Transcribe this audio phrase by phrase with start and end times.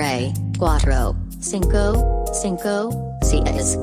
[0.00, 2.88] tres, cuatro, cinco, cinco,
[3.20, 3.78] seis.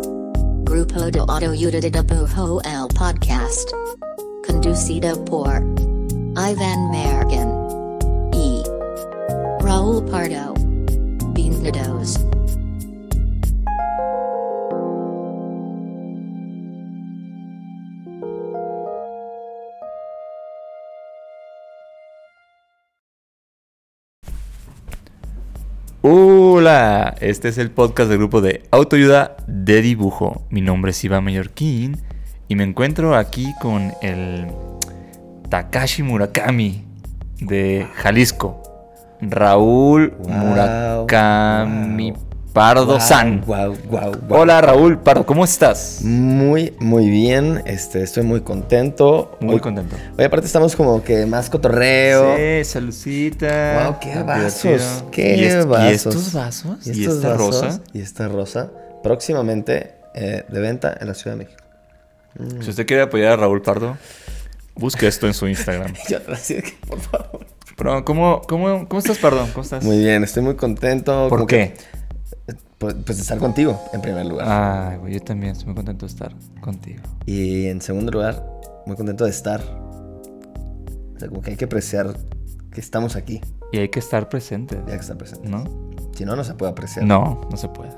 [0.63, 3.69] Grupo de Autoayuda de Dibujo el podcast.
[4.47, 5.61] Conducido por
[6.35, 7.49] Ivan Mergen
[8.33, 8.63] y
[9.59, 10.55] Raúl Pardo.
[11.35, 12.26] Bienvenidos.
[26.01, 30.43] Hola, este es el podcast del grupo de autoayuda de dibujo.
[30.51, 31.97] Mi nombre es Iván Mallorquín
[32.47, 34.45] y me encuentro aquí con el
[35.49, 36.85] Takashi Murakami
[37.39, 38.61] de Jalisco.
[39.21, 42.26] Raúl Wow, Murakami wow.
[42.57, 43.41] Pardo San.
[43.45, 44.39] Wow, wow, wow.
[44.39, 45.99] Hola Raúl Pardo, ¿cómo estás?
[46.01, 47.61] Muy, muy bien.
[47.67, 49.37] Este, estoy muy contento.
[49.41, 49.95] Muy Hoy- contento.
[50.17, 52.35] Hoy aparte estamos como que más cotorreo.
[52.35, 53.83] Sí, saludcita.
[53.85, 55.03] Wow, qué vasos.
[55.11, 55.91] Qué ¿Y est- vasos.
[55.91, 56.87] ¿Y estos vasos?
[56.87, 57.81] Y ¿Y, estos esta vasos, rosa?
[57.93, 58.71] Y esta rosa.
[59.03, 61.63] Próximamente eh, de venta en la Ciudad de México.
[62.63, 63.97] Si usted quiere apoyar a Raúl Pardo,
[64.73, 65.93] busque esto en su Instagram.
[66.09, 67.45] Yo que, por favor.
[67.77, 69.47] Pero, ¿cómo, cómo, ¿cómo estás, Pardo?
[69.53, 69.83] ¿Cómo estás?
[69.83, 71.27] Muy bien, estoy muy contento.
[71.29, 71.75] ¿Por como qué?
[71.75, 71.97] que-
[72.77, 74.45] pues, pues estar contigo, en primer lugar.
[74.49, 77.01] Ay, güey, yo también estoy muy contento de estar contigo.
[77.25, 78.43] Y en segundo lugar,
[78.85, 79.61] muy contento de estar.
[81.15, 82.15] O sea, como que hay que apreciar
[82.71, 83.41] que estamos aquí.
[83.71, 85.49] Y hay que estar presentes, Ya que está presente.
[85.49, 85.63] ¿no?
[86.15, 87.05] Si no, no se puede apreciar.
[87.05, 87.91] No, no se puede.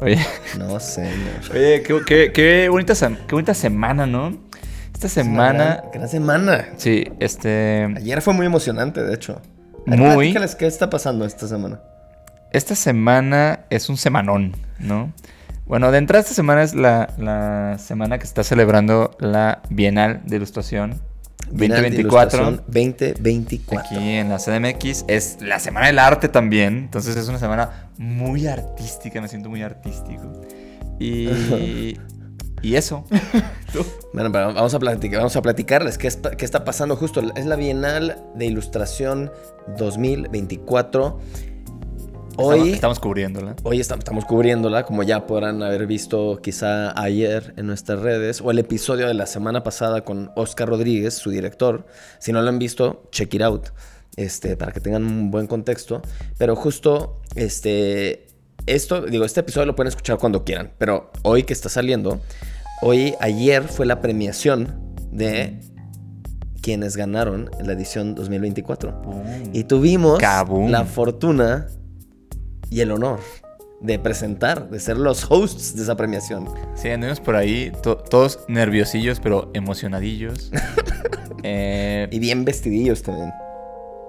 [0.00, 0.18] Oye,
[0.58, 1.10] No, señor.
[1.52, 4.36] oye qué, qué- qué bonita, qué bonita semana, ¿no?
[4.94, 6.68] Esta semana, Gran, gran semana.
[6.76, 7.84] sí, este...
[7.96, 9.40] Ayer fue muy emocionante, de hecho.
[9.86, 9.98] Muy.
[10.32, 11.80] platícales ¿Qué está pasando esta semana?
[12.52, 15.12] Esta semana es un semanón, ¿no?
[15.66, 20.36] Bueno, de entrada esta semana es la, la semana que está celebrando la Bienal de
[20.36, 21.00] Ilustración
[21.50, 22.38] Bienal de 2024.
[22.40, 23.80] Ilustración 2024.
[23.98, 26.78] Aquí en la CDMX es la Semana del Arte también.
[26.78, 30.42] Entonces es una semana muy artística, me siento muy artístico.
[30.98, 31.28] Y,
[32.62, 33.04] y eso.
[34.14, 37.20] Bueno, pero vamos a platicar, vamos a platicarles qué, es- qué está pasando justo.
[37.36, 39.30] Es la Bienal de Ilustración
[39.76, 41.20] 2024.
[42.40, 43.56] Hoy, Estamos, cubriéndola.
[43.64, 48.52] hoy estamos, estamos cubriéndola, como ya podrán haber visto quizá ayer en nuestras redes, o
[48.52, 51.86] el episodio de la semana pasada con Oscar Rodríguez, su director.
[52.20, 53.70] Si no lo han visto, check it out,
[54.14, 56.00] este, para que tengan un buen contexto.
[56.38, 58.28] Pero justo, este,
[58.66, 62.20] esto, digo, este episodio lo pueden escuchar cuando quieran, pero hoy que está saliendo,
[62.82, 65.58] hoy, ayer fue la premiación de
[66.62, 69.02] quienes ganaron la edición 2024.
[69.52, 71.66] Y tuvimos la fortuna
[72.70, 73.20] y el honor
[73.80, 76.48] de presentar, de ser los hosts de esa premiación.
[76.74, 80.50] Sí, anduvimos por ahí, to- todos nerviosillos, pero emocionadillos.
[81.44, 83.30] Eh, Y bien vestidillos también.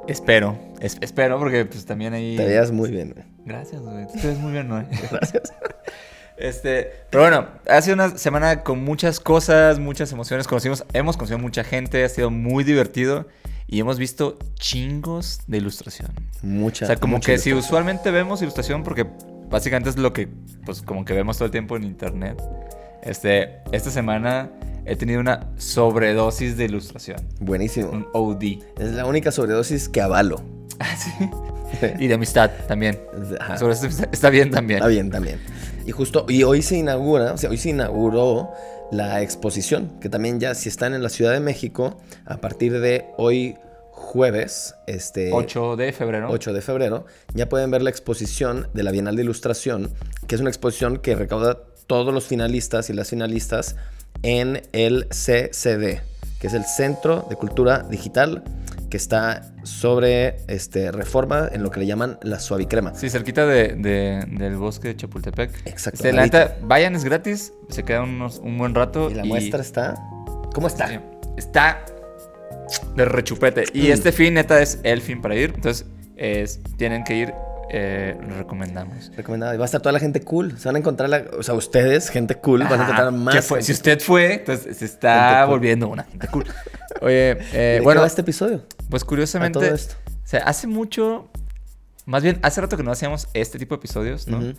[0.08, 2.36] espero, es- espero, porque pues también ahí...
[2.36, 3.12] Te veías muy bien.
[3.14, 3.24] güey.
[3.46, 4.08] Gracias, güey.
[4.08, 4.84] Te ves muy bien, ¿no?
[5.12, 5.54] Gracias.
[6.40, 10.48] Este, pero bueno, ha sido una semana con muchas cosas, muchas emociones.
[10.48, 13.28] Conocimos, hemos conocido mucha gente, ha sido muy divertido
[13.68, 16.12] y hemos visto chingos de ilustración.
[16.42, 16.86] Mucha.
[16.86, 19.06] o sea, como que si usualmente vemos ilustración, porque
[19.50, 20.30] básicamente es lo que,
[20.66, 22.42] pues, como que vemos todo el tiempo en internet.
[23.04, 24.50] Este, esta semana
[24.86, 27.90] he tenido una sobredosis de ilustración, Buenísimo.
[27.90, 28.44] un OD.
[28.80, 30.42] Es la única sobredosis que avalo.
[30.82, 31.30] Ah, sí.
[32.00, 32.98] Y de amistad también.
[33.38, 33.58] Ajá.
[33.58, 34.78] Sobre esto está bien también.
[34.78, 35.40] Está bien también.
[35.90, 38.52] Y justo, y hoy se inaugura, o sea, hoy se inauguró
[38.92, 43.08] la exposición, que también ya si están en la Ciudad de México, a partir de
[43.18, 43.58] hoy
[43.90, 45.32] jueves, este...
[45.34, 46.28] 8 de febrero.
[46.30, 49.92] 8 de febrero, ya pueden ver la exposición de la Bienal de Ilustración,
[50.28, 51.58] que es una exposición que recauda
[51.88, 53.76] todos los finalistas y las finalistas
[54.22, 56.02] en el CCD,
[56.40, 58.44] que es el Centro de Cultura Digital,
[58.90, 62.94] que está sobre este, reforma en lo que le llaman la suavicrema.
[62.96, 65.52] Sí, cerquita de, de- del bosque de Chapultepec.
[65.66, 67.54] Exacto, Este, la neta, vayan, es gratis.
[67.70, 69.10] Se quedan unos, un buen rato.
[69.12, 69.96] Y la muestra está...
[70.54, 70.88] ¿Cómo está?
[70.88, 71.00] Sí,
[71.38, 71.86] Está
[72.96, 73.64] de rechupete.
[73.74, 73.92] Y Mm.
[73.92, 75.54] este fin, neta, es el fin para ir.
[75.56, 75.86] Entonces,
[76.18, 77.34] es- tienen que ir.
[77.72, 79.12] Eh, lo recomendamos.
[79.16, 79.54] Recomendado.
[79.54, 80.58] Y va a estar toda la gente cool.
[80.58, 83.46] Se van a encontrar, la- o sea, ustedes, gente cool, van a encontrar más.
[83.46, 85.56] fue- si usted fue, entonces se está cool.
[85.56, 86.46] volviendo una gente cool.
[87.02, 88.64] Oye, eh, ¿De qué bueno, va este episodio?
[88.90, 89.96] pues curiosamente, todo esto.
[90.08, 91.30] o sea, hace mucho,
[92.06, 94.54] más bien, hace rato que no hacíamos este tipo de episodios, ¿no?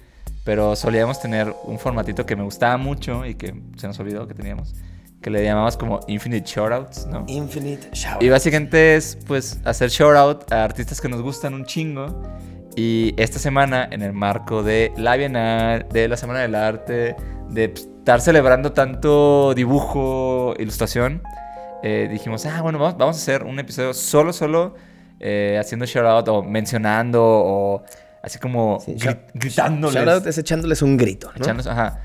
[0.44, 4.34] Pero solíamos tener un formatito que me gustaba mucho y que se nos olvidó que
[4.34, 4.74] teníamos,
[5.20, 7.24] que le llamamos como Infinite Shoutouts, ¿no?
[7.28, 8.22] Infinite Shower.
[8.22, 12.22] Y básicamente es, pues, hacer shoutout a artistas que nos gustan un chingo.
[12.76, 17.16] Y esta semana, en el marco de la Bienal, de la Semana del Arte,
[17.48, 21.22] de pues, estar celebrando tanto dibujo, ilustración,
[21.82, 24.74] eh, dijimos, ah, bueno, vamos, vamos a hacer un episodio solo, solo,
[25.18, 27.82] eh, haciendo shoutout o mencionando o
[28.22, 29.94] así como Sí, gri- shout- gritándoles.
[30.04, 31.30] Shoutout es echándoles un grito,
[31.68, 32.00] ajá,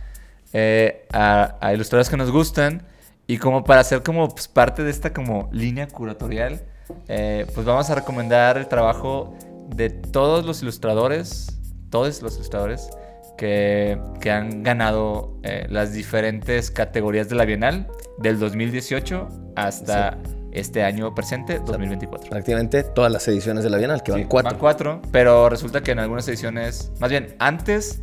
[0.54, 2.84] eh, a, a ilustradores que nos gustan
[3.28, 6.62] y como para hacer como pues, parte de esta como línea curatorial,
[7.08, 9.36] pues vamos a recomendar el trabajo
[9.70, 11.60] de todos los ilustradores,
[11.90, 12.90] todos los ilustradores
[13.38, 20.18] que, que han ganado eh, las diferentes categorías de la Bienal del 2018 hasta
[20.52, 22.30] este año presente, 2024.
[22.30, 24.52] Prácticamente todas las ediciones de la Bienal, que van Sí, cuatro.
[24.52, 28.02] Van cuatro, pero resulta que en algunas ediciones, más bien, antes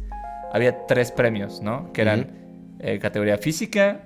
[0.53, 1.93] había tres premios, ¿no?
[1.95, 4.05] Que eran eh, categoría física,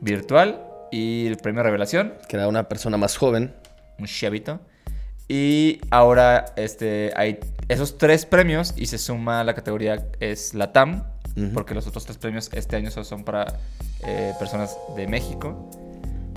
[0.00, 3.54] virtual y el premio revelación, Que era una persona más joven.
[3.98, 4.60] un chavito.
[5.28, 7.38] Y ahora este, hay
[7.68, 11.04] esos tres premios y se suma la categoría es la TAM,
[11.54, 13.46] porque los otros tres premios este año solo son para
[14.04, 15.70] eh, personas de México.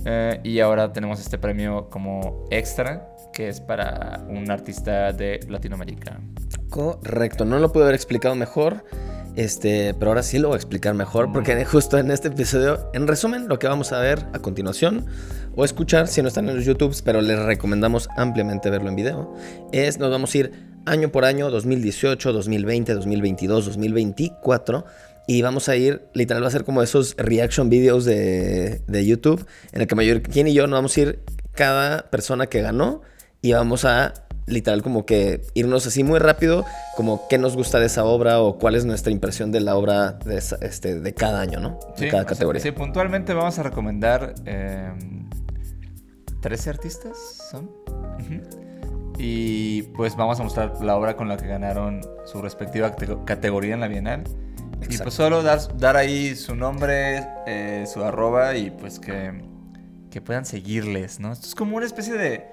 [0.05, 6.19] Eh, y ahora tenemos este premio como extra, que es para un artista de Latinoamérica.
[6.69, 8.85] Correcto, no lo pude haber explicado mejor.
[9.35, 13.05] Este, pero ahora sí lo voy a explicar mejor porque justo en este episodio, en
[13.05, 15.07] resumen, lo que vamos a ver a continuación
[15.55, 19.33] o escuchar si no están en los YouTubes, pero les recomendamos ampliamente verlo en video,
[19.71, 20.51] es nos vamos a ir
[20.85, 24.85] año por año, 2018, 2020, 2022, 2024
[25.27, 29.45] y vamos a ir, literal va a ser como esos reaction videos de, de YouTube
[29.71, 31.19] en el que mayor, quien y yo nos vamos a ir
[31.53, 33.01] cada persona que ganó
[33.41, 34.13] y vamos a
[34.47, 36.65] literal como que irnos así muy rápido,
[36.95, 40.11] como qué nos gusta de esa obra o cuál es nuestra impresión de la obra
[40.11, 41.79] de, esa- este, de cada año, ¿no?
[41.97, 42.61] De cada o sea, categoría.
[42.61, 44.91] sí, puntualmente vamos a recomendar eh,
[46.45, 47.17] 13 artistas,
[47.49, 47.71] ¿son?
[49.17, 53.73] Y pues vamos a mostrar la obra con la que ganaron su respectiva cate- categoría
[53.73, 54.25] en la Bienal.
[54.79, 55.05] Y Exacto.
[55.05, 59.41] pues solo dar, dar ahí su nombre, eh, su arroba y pues que,
[60.11, 61.31] que puedan seguirles, ¿no?
[61.31, 62.45] Esto es como una especie de,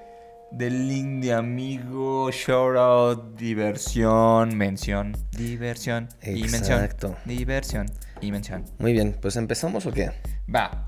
[0.53, 6.79] de link de amigo, shoutout, diversión, mención, diversión y mención.
[6.83, 7.15] Exacto.
[7.27, 7.91] Diversión
[8.23, 8.65] y mención.
[8.79, 10.13] Muy bien, pues empezamos o qué?
[10.55, 10.87] Va.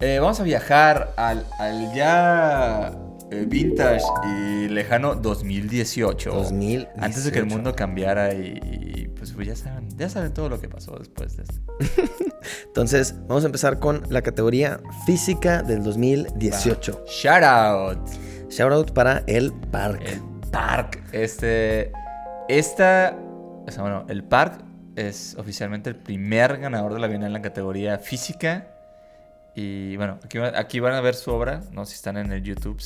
[0.00, 2.90] Eh, vamos a viajar al, al ya
[3.30, 6.30] eh, vintage y lejano 2018.
[6.30, 6.90] 2018.
[6.96, 10.48] Antes de que el mundo cambiara y, y, pues, pues ya saben, ya saben todo
[10.48, 11.60] lo que pasó después de esto.
[12.66, 17.04] Entonces, vamos a empezar con la categoría física del 2018.
[17.06, 17.98] Shout out.
[18.48, 20.12] Shout out para el parque.
[20.14, 20.20] El
[20.50, 21.02] Park.
[21.12, 21.92] Este.
[22.48, 23.16] Esta.
[23.66, 24.64] O sea, bueno, el Park
[24.96, 28.66] es oficialmente el primer ganador de la Bienal en la categoría física.
[29.54, 32.42] Y bueno, aquí, va- aquí van a ver su obra, no si están en el
[32.42, 32.80] YouTube.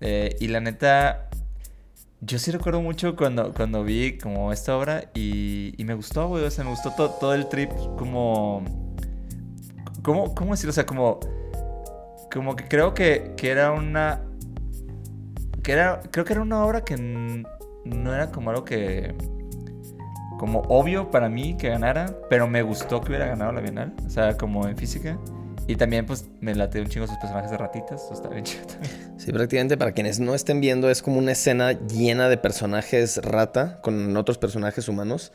[0.00, 1.28] Eh, y la neta,
[2.20, 6.44] yo sí recuerdo mucho cuando, cuando vi como esta obra y, y me gustó, güey.
[6.44, 8.62] O sea, me gustó to- todo el trip como...
[10.02, 10.70] ¿Cómo, cómo decirlo?
[10.70, 11.20] O sea, como...
[12.32, 14.22] Como que creo que, que era una...
[15.62, 16.96] Que era, creo que era una obra que
[17.84, 19.14] no era como algo que...
[20.38, 23.92] Como obvio para mí que ganara, pero me gustó que hubiera ganado la Bienal.
[24.06, 25.18] O sea, como en física.
[25.70, 28.02] Y también, pues, me late un chingo sus personajes de ratitas.
[28.02, 28.92] Eso está bien chido también.
[29.20, 33.78] Sí, prácticamente para quienes no estén viendo es como una escena llena de personajes rata
[33.82, 35.30] con otros personajes humanos,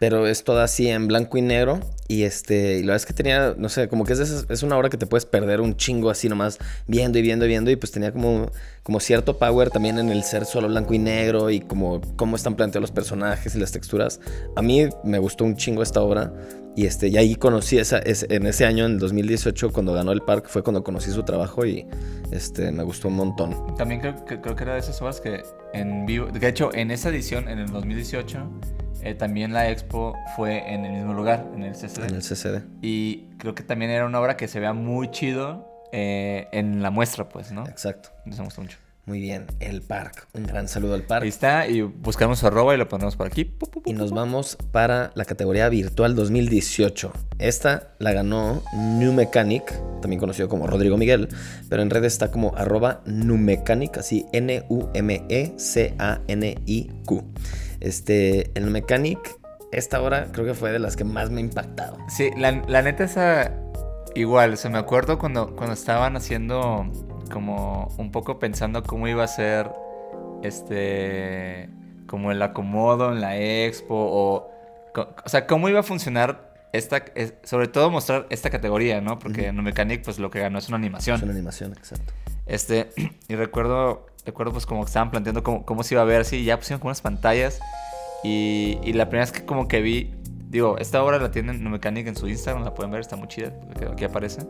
[0.00, 1.78] pero es toda así en blanco y negro
[2.08, 4.64] y este y la verdad es que tenía, no sé, como que es, esas- es
[4.64, 6.58] una hora que te puedes perder un chingo así nomás
[6.88, 8.50] viendo y viendo y viendo y pues tenía como
[8.82, 12.56] como cierto power también en el ser solo blanco y negro y como cómo están
[12.56, 14.18] planteados los personajes y las texturas.
[14.56, 16.32] A mí me gustó un chingo esta obra
[16.76, 20.22] y este y ahí conocí esa en ese año en el 2018 cuando ganó el
[20.22, 21.86] parque fue cuando conocí su trabajo y
[22.30, 23.74] este me gustó un montón.
[23.76, 26.26] También creo, que- creo que era de esas obras que en vivo.
[26.26, 28.38] De hecho, en esa edición, en el 2018,
[29.02, 32.06] eh, también la expo fue en el mismo lugar, en el CCD.
[32.08, 32.62] En el CCD.
[32.82, 36.90] Y creo que también era una obra que se vea muy chido eh, en la
[36.90, 37.66] muestra, pues, ¿no?
[37.66, 38.10] Exacto.
[38.24, 38.78] Nos me gustó mucho.
[39.10, 40.20] Muy bien, el parque.
[40.34, 41.26] Un gran saludo al Ahí parque.
[41.26, 43.52] está, y buscamos su arroba y lo ponemos por aquí.
[43.84, 47.12] Y nos vamos para la categoría virtual 2018.
[47.40, 51.28] Esta la ganó New Mechanic, también conocido como Rodrigo Miguel,
[51.68, 54.84] pero en redes está como arroba Numecanic, así N-U-M-E-C-A-N-I-Q.
[57.80, 59.40] Este, el Numecanic,
[59.72, 61.98] esta hora creo que fue de las que más me ha impactado.
[62.08, 63.56] Sí, la, la neta esa
[64.14, 66.86] igual, o sea, me acuerdo cuando, cuando estaban haciendo
[67.30, 69.70] como un poco pensando cómo iba a ser
[70.42, 71.68] este
[72.06, 74.50] como el acomodo en la expo o
[75.24, 79.18] o sea, cómo iba a funcionar esta es- sobre todo mostrar esta categoría, ¿no?
[79.18, 81.16] Porque en Mechanic pues lo que ganó es una animación.
[81.16, 82.12] Es una animación, exacto.
[82.46, 82.90] Este,
[83.28, 86.38] y recuerdo, recuerdo pues como que estaban planteando cómo, cómo se iba a ver así,
[86.38, 87.60] y ya pusieron como unas pantallas.
[88.24, 90.12] Y, y la primera vez que como que vi,
[90.48, 93.52] digo, esta obra la tienen Mechanic en su Instagram, la pueden ver, está muy chida,
[93.92, 94.42] aquí aparece.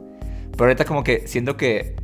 [0.53, 1.97] Pero ahorita como que siento que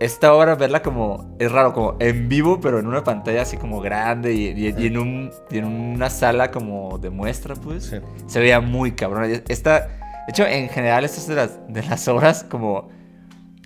[0.00, 3.80] esta obra verla como, es raro, como en vivo, pero en una pantalla así como
[3.80, 7.96] grande y, y- y en, un, y en una sala como de muestra, pues, Sí.
[8.26, 9.30] se veía muy cabrón.
[9.48, 12.88] Esta, de hecho, en general, estas es de las, de las obras como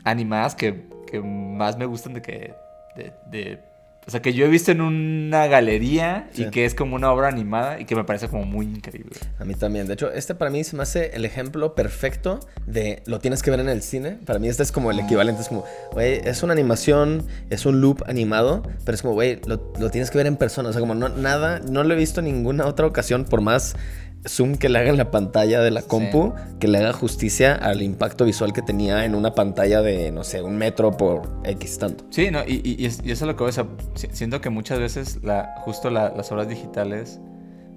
[0.04, 2.54] animadas que, que más me gustan de que,
[2.96, 3.71] de, de-
[4.06, 6.42] o sea, que yo he visto en una galería Sí.
[6.44, 9.12] y que es como una obra animada y que me parece como muy increíble.
[9.38, 9.86] A mí también.
[9.86, 13.50] De hecho, este para mí se me hace el ejemplo perfecto de lo tienes que
[13.52, 14.18] ver en el cine.
[14.26, 15.42] Para mí este es como el equivalente.
[15.42, 19.72] Es como, güey, es una animación, es un loop animado, pero es como, güey, lo,
[19.78, 20.70] lo tienes que ver en persona.
[20.70, 23.76] O sea, como no, nada, no lo he visto en ninguna otra ocasión, por más
[24.26, 25.88] zoom que le haga en la pantalla de la Sí.
[25.88, 30.22] compu, que le haga justicia al impacto visual que tenía en una pantalla de, no
[30.24, 32.04] sé, un metro por X tanto.
[32.10, 33.66] Sí, no, y, y- y es- y eso es lo que voy a decir.
[33.94, 37.20] Si- Siento que muchas veces la, justo la- las obras digitales,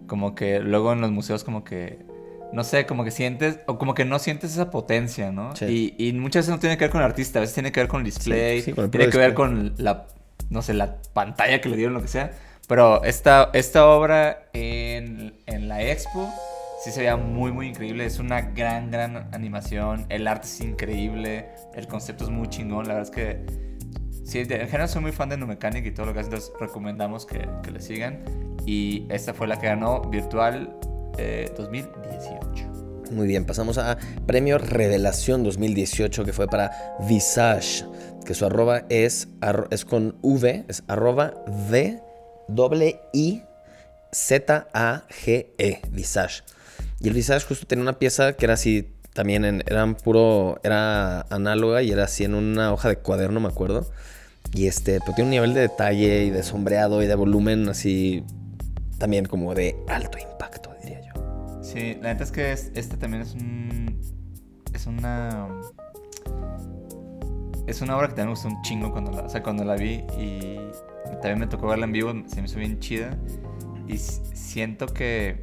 [0.07, 2.05] como que luego en los museos como que,
[2.53, 5.55] no sé, como que sientes, o como que no sientes esa potencia, ¿no?
[5.55, 5.95] Sí.
[5.97, 7.79] Y, y muchas veces no tiene que ver con el artista, a veces tiene que
[7.79, 9.47] ver con el display, Sí, sí, con el tiene puro que ver display.
[9.47, 10.05] con la,
[10.51, 12.31] no sé, la pantalla que le dieron, lo que sea.
[12.67, 16.29] Pero esta, esta obra en, en la expo
[16.83, 18.05] sí se veía muy, muy increíble.
[18.05, 20.05] Es una gran, gran animación.
[20.09, 21.49] El arte es increíble.
[21.75, 22.87] El concepto es muy chingón.
[22.87, 23.65] La verdad es que
[24.25, 26.51] Sí, en general soy muy fan de No Mechanic y todo lo que hace, entonces
[26.59, 28.23] recomendamos que, que le sigan.
[28.65, 30.75] Y esta fue la que ganó Virtual
[31.19, 33.11] eh, 2018.
[33.11, 36.71] Muy bien, pasamos a Premio Revelación 2018 que fue para
[37.07, 37.85] Visage,
[38.25, 42.01] que su arroba es, arro- es con V, es arroba V
[42.47, 43.41] doble I
[44.11, 46.43] Z A G E, Visage.
[46.99, 51.81] Y el Visage justo tenía una pieza que era así, también en, puro, era análoga
[51.81, 53.89] y era así en una hoja de cuaderno, me acuerdo.
[54.53, 58.23] Y este, pero tiene un nivel de detalle y de sombreado y de volumen así,
[58.99, 61.59] también como de alto impacto, diría yo.
[61.61, 63.99] Sí, la neta es que es- este también es un.
[64.73, 65.47] Es una.
[67.67, 69.75] Es una obra que también me gustó un chingo cuando la, o sea, cuando la
[69.75, 70.59] vi y
[71.21, 73.17] también me tocó verla en vivo, se me hizo bien chida.
[73.87, 75.39] Y siento que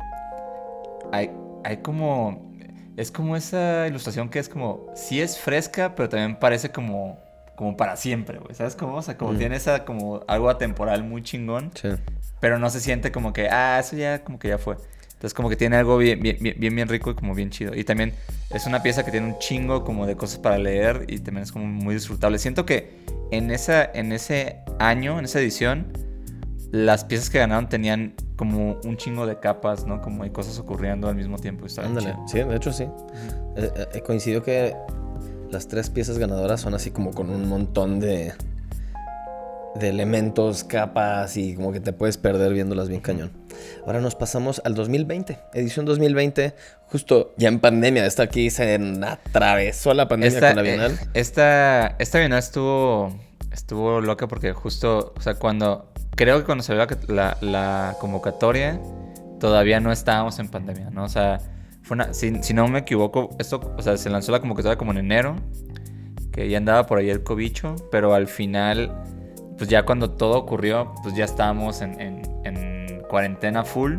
[1.12, 1.30] hay,
[1.64, 2.50] hay como.
[2.96, 4.86] Es como esa ilustración que es como.
[4.94, 7.18] Sí es fresca, pero también parece como.
[7.56, 8.54] Como para siempre, güey.
[8.54, 8.96] ¿Sabes cómo?
[8.96, 9.38] O sea, como Mm.
[9.38, 11.70] tiene esa como algo atemporal muy chingón.
[11.74, 11.88] Sí.
[12.40, 14.76] Pero no se siente como que, ah, eso ya como que ya fue.
[15.22, 17.76] Entonces como que tiene algo bien, bien, bien, rico y como bien chido.
[17.76, 18.12] Y también
[18.50, 21.52] es una pieza que tiene un chingo como de cosas para leer y también es
[21.52, 22.40] como muy disfrutable.
[22.40, 22.96] Siento que
[23.30, 25.92] en, esa, en ese año, en esa edición,
[26.72, 30.00] las piezas que ganaron tenían como un chingo de capas, ¿no?
[30.00, 31.66] Como hay cosas ocurriendo al mismo tiempo.
[31.80, 32.88] Ándale, sí, de hecho sí.
[33.56, 34.74] Eh, eh, coincidió que
[35.52, 38.32] las tres piezas ganadoras son así como con un montón de,
[39.74, 43.32] de elementos, capas y como que te puedes perder viéndolas bien cañón.
[43.86, 46.54] Ahora nos pasamos al 2020, edición 2020,
[46.86, 48.06] justo ya en pandemia.
[48.06, 48.74] Esta aquí se
[49.04, 50.98] atravesó la pandemia Esta, con la eh, Bienal.
[51.14, 53.16] esta, esta Bienal estuvo,
[53.52, 58.80] estuvo loca porque justo, o sea, cuando, creo que cuando salió la, la, la convocatoria,
[59.40, 61.04] todavía no estábamos en pandemia, ¿no?
[61.04, 61.38] O sea,
[61.82, 64.92] fue una, si, si no me equivoco, esto, o sea, se lanzó la convocatoria como
[64.92, 65.36] en enero,
[66.32, 68.92] que ya andaba por ahí el cobicho, pero al final,
[69.62, 73.98] pues ya cuando todo ocurrió, pues ya estábamos en, en, en cuarentena full.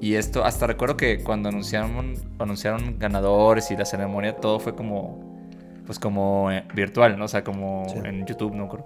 [0.00, 5.38] Y esto, hasta recuerdo que cuando anunciaron, anunciaron ganadores y la ceremonia, todo fue como,
[5.86, 7.26] pues como eh, virtual, ¿no?
[7.26, 8.00] O sea, como Sí.
[8.02, 8.68] en YouTube, ¿no?
[8.68, 8.84] Creo.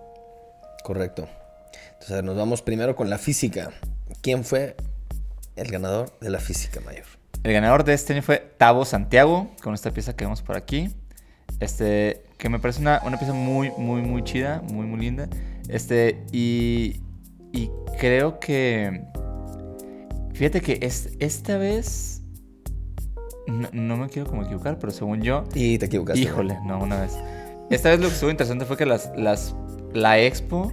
[0.85, 1.27] Correcto.
[1.95, 3.71] Entonces nos vamos primero con la física.
[4.21, 4.77] ¿Quién fue
[5.57, 7.07] el ganador de la física mayor?
[7.45, 10.95] El ganador de este año fue Tavo Santiago, con esta pieza que vemos por aquí.
[11.61, 15.27] Este, que me parece una, una pieza muy, muy, muy chida, muy, muy linda.
[15.73, 17.01] Este, y,
[17.53, 19.05] y creo que.
[20.33, 22.23] Fíjate que es, esta vez.
[23.47, 25.45] No, no me quiero como equivocar, pero según yo.
[25.55, 26.21] Y te equivocaste.
[26.21, 27.19] Híjole, no, una vez.
[27.71, 29.55] Esta vez lo que estuvo interesante fue que las, las,
[29.93, 30.73] la expo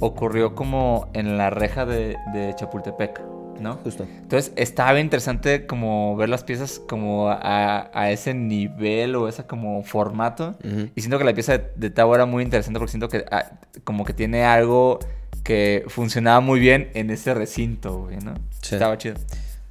[0.00, 3.22] ocurrió como en la reja de, de Chapultepec,
[3.62, 3.76] ¿no?
[3.76, 4.04] Justo.
[4.04, 9.44] Entonces estaba bien interesante como ver las piezas como a, a ese nivel o ese
[9.44, 10.56] como formato.
[10.94, 13.52] Y siento que la pieza de, de Tavo era muy interesante porque siento que ah,
[13.84, 14.98] como que tiene algo
[15.42, 18.34] que funcionaba muy bien en ese recinto, güey, ¿no?
[18.60, 18.74] Sí.
[18.74, 19.16] Estaba chido.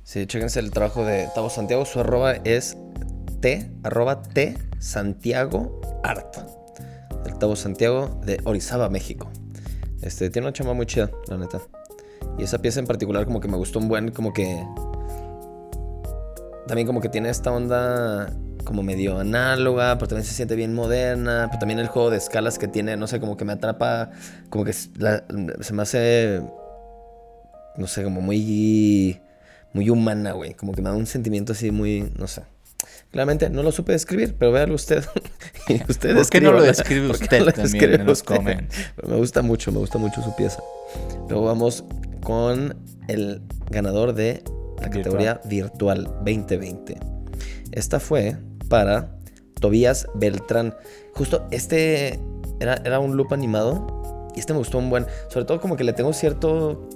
[0.03, 1.85] Sí, chéquense el trabajo de Tavo Santiago.
[1.85, 2.77] Su arroba es
[3.39, 6.35] T, arroba T Santiago Art.
[7.25, 9.31] El Tavo Santiago de Orizaba, México.
[10.01, 11.61] Este, tiene una chamba muy chida, la neta.
[12.37, 14.63] Y esa pieza en particular como que me gustó un buen, como que...
[16.67, 18.31] También como que tiene esta onda
[18.63, 21.47] como medio análoga, pero también se siente bien moderna.
[21.49, 24.11] Pero también el juego de escalas que tiene, no sé, como que me atrapa,
[24.49, 25.23] como que la-
[25.59, 26.41] se me hace,
[27.75, 29.19] no sé, como muy,
[29.73, 30.53] muy humana, güey.
[30.53, 32.43] Como que me da un sentimiento así muy, no sé.
[33.11, 35.03] Claramente no lo supe describir, pero véalo usted.
[35.67, 38.23] y usted ¿Por qué no lo describe ¿Por qué usted no lo también en los
[38.23, 38.75] comments?
[39.05, 40.61] Me gusta mucho, me gusta mucho su pieza.
[41.27, 41.83] Luego vamos
[42.23, 44.91] con el ganador de la Virtual.
[44.91, 46.97] categoría Virtual 2020.
[47.71, 48.37] Esta fue
[48.69, 49.15] para
[49.59, 50.75] Tobías Beltrán.
[51.15, 52.19] Justo este
[52.59, 55.05] era, era un loop animado y este me gustó un buen.
[55.29, 56.87] Sobre todo como que le tengo cierto...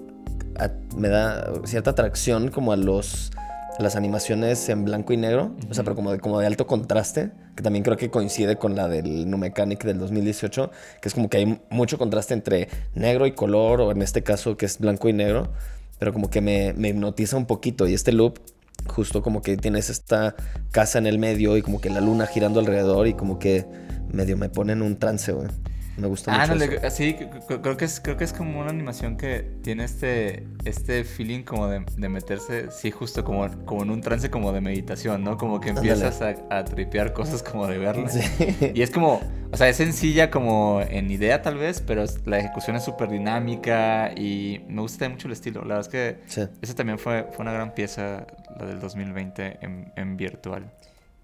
[0.57, 3.31] a- me da cierta atracción como a los...
[3.79, 7.31] las animaciones en blanco y negro, o sea, pero como de, como de alto contraste,
[7.55, 11.29] que también creo que coincide con la del No Mechanic del 2018, que es como
[11.29, 15.09] que hay mucho contraste entre negro y color, o en este caso que es blanco
[15.09, 15.51] y negro,
[15.99, 17.87] pero como que me, me hipnotiza un poquito.
[17.87, 18.39] Y este loop,
[18.87, 20.35] justo como que tienes esta
[20.71, 23.65] casa en el medio y como que la luna girando alrededor y como que
[24.11, 25.47] medio me pone en un trance, güey.
[25.97, 26.65] Me gusta Ah, mucho.
[26.81, 27.15] no, sí,
[27.61, 31.67] creo que es creo que es como una animación que tiene este este feeling como
[31.67, 35.37] de, de meterse, sí, justo como, como en un trance como de meditación, ¿no?
[35.37, 38.13] Como que empiezas a, a tripear cosas como de verlas.
[38.13, 38.71] Sí.
[38.73, 39.21] Y es como,
[39.53, 44.11] o sea, es sencilla como en idea tal vez, pero la ejecución es súper dinámica
[44.17, 45.61] y me gusta mucho el estilo.
[45.61, 46.41] La verdad es que Sí.
[46.61, 48.27] esa también fue, fue una gran pieza,
[48.59, 50.71] la del 2020 en, en virtual.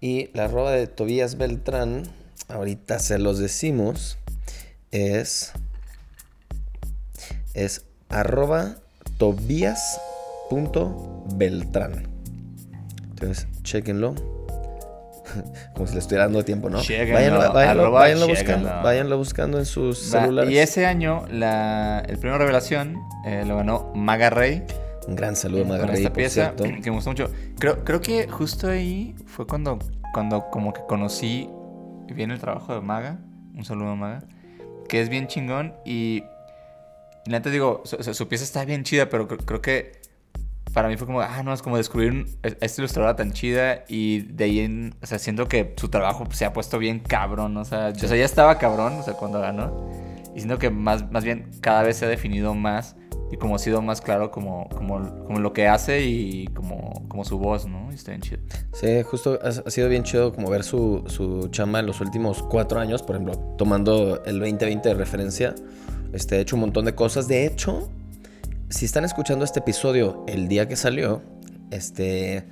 [0.00, 2.04] Y la arroba de Tobías Beltrán,
[2.48, 4.18] ahorita se los decimos,
[4.92, 5.52] es.
[7.54, 8.76] Es arroba.
[13.10, 14.14] Entonces, chequenlo.
[15.74, 16.80] Como si le estuviera dando tiempo, ¿no?
[16.80, 20.52] Chéquenlo, Váyanlo, váyanlo, arroba váyanlo buscando, váyanlo buscando en sus Va, celulares.
[20.52, 22.96] y ese año la, el premio Revelación
[23.26, 24.64] eh, lo ganó Maga Rey.
[25.08, 26.64] Un gran saludo, con Magarrey, esta por pieza cierto.
[26.64, 27.30] que me gustó mucho.
[27.58, 29.78] Creo, creo que justo ahí fue cuando,
[30.12, 31.48] cuando como que conocí
[32.14, 33.18] bien el trabajo de Maga.
[33.54, 34.22] Un saludo a Maga.
[34.92, 36.22] Que es bien chingón y...
[37.24, 40.02] y neta digo, su, pieza está bien chida, pero creo, creo que
[40.74, 44.20] para mí fue como, ah, no, es como descubrir a esta ilustradora tan chida y
[44.20, 47.64] de ahí, en, o sea, siento que su trabajo se ha puesto bien cabrón, o
[47.64, 49.90] sea, yo- o sea, ya estaba cabrón, o sea, cuando ganó.
[50.34, 52.94] Y siento que más, más bien cada vez se ha definido más
[53.32, 57.24] y como ha sido más claro como, como, como lo que hace y como, como
[57.24, 57.90] su voz, ¿no?
[57.90, 58.42] Y está bien chido.
[58.74, 62.78] Sí, justo ha, sido bien chido como ver su, su chamba en los últimos cuatro
[62.78, 65.54] años, por ejemplo, tomando el 2020 de referencia.
[66.12, 67.26] Este, ha hecho un montón de cosas.
[67.26, 67.88] De hecho,
[68.68, 71.22] si están escuchando este episodio el día que salió,
[71.70, 72.46] este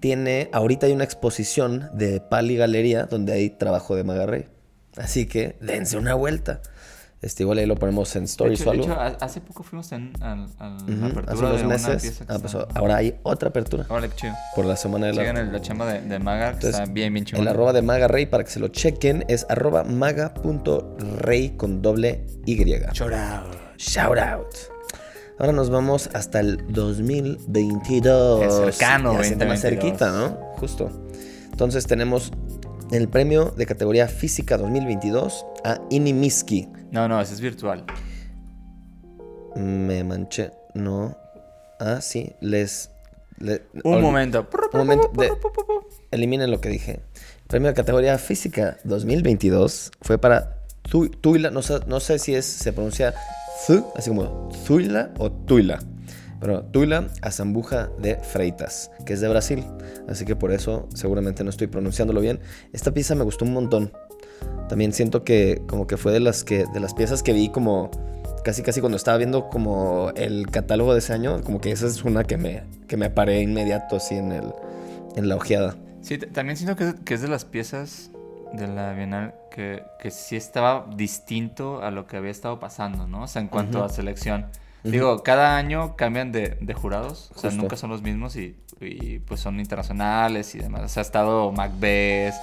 [0.00, 4.48] tiene, ahorita hay una exposición de Pali Galería donde hay trabajo de Magarrey.
[4.96, 6.60] Así que dense una vuelta.
[7.22, 8.92] Este, igual ahí lo ponemos en De stories hecho, o de algo.
[8.92, 12.02] hecho, ha- hace poco fuimos en, al- a, apertura Hace unos de una meses.
[12.02, 14.34] pieza que ah, pues, ahora hay otra apertura Órale, qué chido.
[14.56, 16.92] por la semana de la Sigan el- la chamba de, de Maga, que Entonces, está
[16.92, 17.42] bien, bien chingón.
[17.42, 22.26] El arroba de Maga Rey para que se lo chequen es arroba maga.rey con doble
[22.44, 22.64] Y.
[22.92, 23.44] Chorao.
[23.78, 24.46] Shout out.
[25.38, 28.42] Ahora nos vamos hasta el 2022.
[28.42, 29.98] El cercano Ya se siente más 2022.
[29.98, 30.52] cerquita, ¿no?
[30.58, 30.90] Justo.
[31.50, 32.32] Entonces tenemos
[32.92, 36.68] el premio de categoría física 2022 a Inimiski.
[36.90, 37.84] No, no, ese es virtual.
[39.56, 40.50] Me manché.
[40.74, 41.16] No.
[41.78, 42.32] Ah, sí.
[42.40, 42.90] Les.
[43.38, 44.46] le- Un ol- momento.
[44.72, 45.10] Un momento.
[45.16, 45.30] de-
[46.10, 47.00] eliminen lo que dije.
[47.48, 51.50] Premio de categoría física 2022 fue para Tu- Tuila.
[51.50, 53.14] No sé, no sé si es, se pronuncia
[53.66, 55.78] Zu, así como Zuila o Tuila.
[56.42, 59.64] Pero Tuila Azambuja de Freitas, que es de Brasil.
[60.08, 62.40] Así que por eso seguramente no estoy pronunciándolo bien.
[62.72, 63.92] Esta pieza me gustó un montón.
[64.68, 67.92] También siento que como que fue de las que de las piezas que vi como
[68.42, 72.02] casi casi cuando estaba viendo como el catálogo de ese año, como que esa es
[72.02, 74.52] una que me que me paré inmediato así en el
[75.14, 75.76] en la ojeada.
[76.00, 78.10] Sí, también siento que, que es de las piezas
[78.52, 83.22] de la Bienal que, que sí estaba distinto a lo que había estado pasando, ¿no?
[83.22, 84.46] O sea, en cuanto a selección.
[84.84, 89.20] Digo, cada año cambian de, de jurados, o sea, nunca son los mismos y, y,
[89.20, 90.82] pues son internacionales y demás.
[90.82, 92.34] O sea, ha estado Macbeth,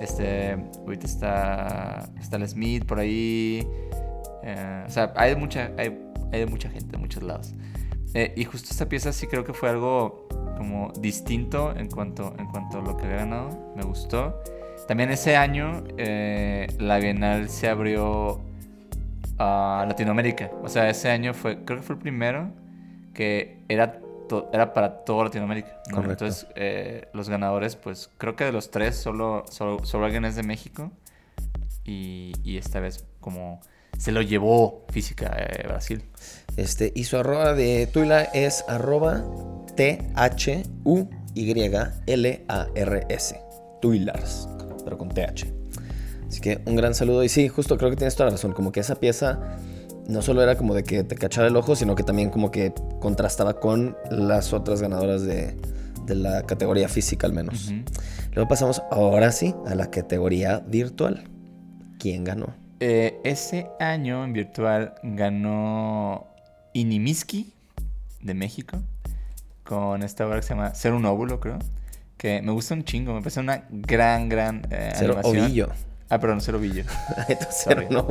[0.00, 3.66] este, ahorita está, está el Smith por ahí.
[4.42, 5.98] eh, o sea, hay de mucha, hay,
[6.32, 7.54] hay de mucha gente de muchos lados.
[8.14, 12.46] Eh, y justo esta pieza sí creo que fue algo como distinto en cuanto, en
[12.46, 13.72] cuanto a lo que había ganado.
[13.76, 14.42] Me gustó.
[14.88, 18.40] También ese año eh, la Bienal se abrió
[19.38, 20.50] a Latinoamérica.
[20.62, 22.50] O sea, ese año fue, creo que fue el primero
[23.14, 25.80] que era, to- era para toda Latinoamérica.
[25.90, 25.96] ¿no?
[25.96, 26.24] Correcto.
[26.24, 30.36] Entonces, eh, los ganadores, pues creo que de los tres, solo, solo, solo alguien es
[30.36, 30.90] de México.
[31.84, 33.60] Y, y esta vez como
[33.96, 36.02] se lo llevó física eh, Brasil.
[36.56, 39.22] Este, y su arroba de Tuila es arroba
[42.16, 43.40] T-H-U-Y-L-A-R-S.
[43.80, 44.48] Tuilars,
[44.84, 45.46] pero con TH.
[46.36, 47.24] Así que un gran saludo.
[47.24, 48.52] Y sí, justo creo que tienes toda la razón.
[48.52, 49.56] Como que esa pieza
[50.06, 52.74] no solo era como de que te cachara el ojo, sino que también como que
[53.00, 55.56] contrastaba con las otras ganadoras de,
[56.04, 57.72] de la categoría física al menos.
[58.34, 61.24] Luego pasamos ahora sí a la categoría virtual.
[61.98, 62.54] ¿Quién ganó?
[62.80, 66.26] Eh, ese año en virtual ganó
[66.74, 67.54] Inimiski
[68.20, 68.76] de México
[69.64, 71.58] con esta obra que se llama Ser un óvulo, creo.
[72.18, 75.46] Que me gusta un chingo, me parece una gran, gran eh, Cero animación.
[75.46, 75.68] ovillo.
[76.08, 76.84] Ah, perdón, Cero Ovillo.
[77.28, 77.86] Entonces, Sorry.
[77.90, 78.06] no,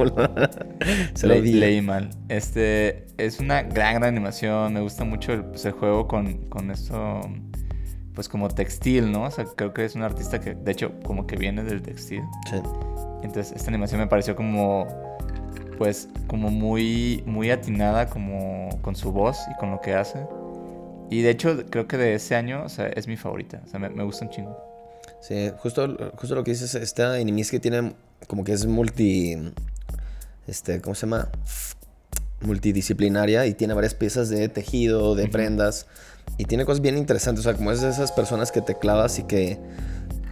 [1.14, 2.10] Cero Le- leí mal.
[2.30, 4.74] Este es una gran, gran animación.
[4.74, 7.22] Me gusta mucho el, pues, el juego con, con eso,
[8.14, 9.24] pues como textil, ¿no?
[9.24, 12.24] O sea, creo que es un artista que, de hecho, como que viene del textil.
[12.50, 12.58] Sí.
[13.24, 14.88] Entonces, esta animación me pareció como,
[15.78, 20.20] pues, como muy, muy atinada como con su voz y con lo que hace.
[21.10, 23.62] Y de hecho, creo que de ese año, o sea, es mi favorita.
[23.64, 24.75] O sea, me, me gusta un chingo.
[25.22, 27.96] Sí, justo, justo lo que dices, esta Inimiski tiene
[28.28, 29.38] como que es multi.
[30.48, 31.30] Este, ¿cómo se llama?
[32.42, 35.88] Multidisciplinaria y tiene varias piezas de tejido, de prendas.
[36.38, 37.46] Y tiene cosas bien interesantes.
[37.46, 39.60] O sea, como es de esas personas que te clavas y que.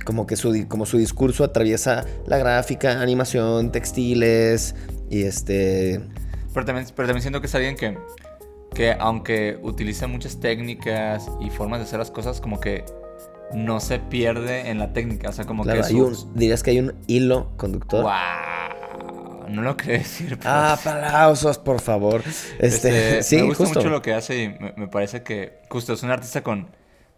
[0.05, 4.75] Como que su, como su discurso atraviesa la gráfica, animación, textiles.
[5.09, 6.01] Y este.
[6.53, 7.97] Pero también, pero también siento que es alguien que,
[8.75, 12.83] que aunque utiliza muchas técnicas y formas de hacer las cosas, como que
[13.53, 15.29] no se pierde en la técnica.
[15.29, 18.03] O sea, como Claro, que hay un, dirías que hay un hilo conductor.
[18.03, 19.49] ¡Wow!
[19.49, 20.37] No lo quería decir.
[20.39, 22.23] pero- Ah, aplausos, por favor.
[22.59, 23.79] Este, Este, sí, me gusta justo.
[23.79, 26.67] mucho lo que hace y me, me parece que justo es un artista con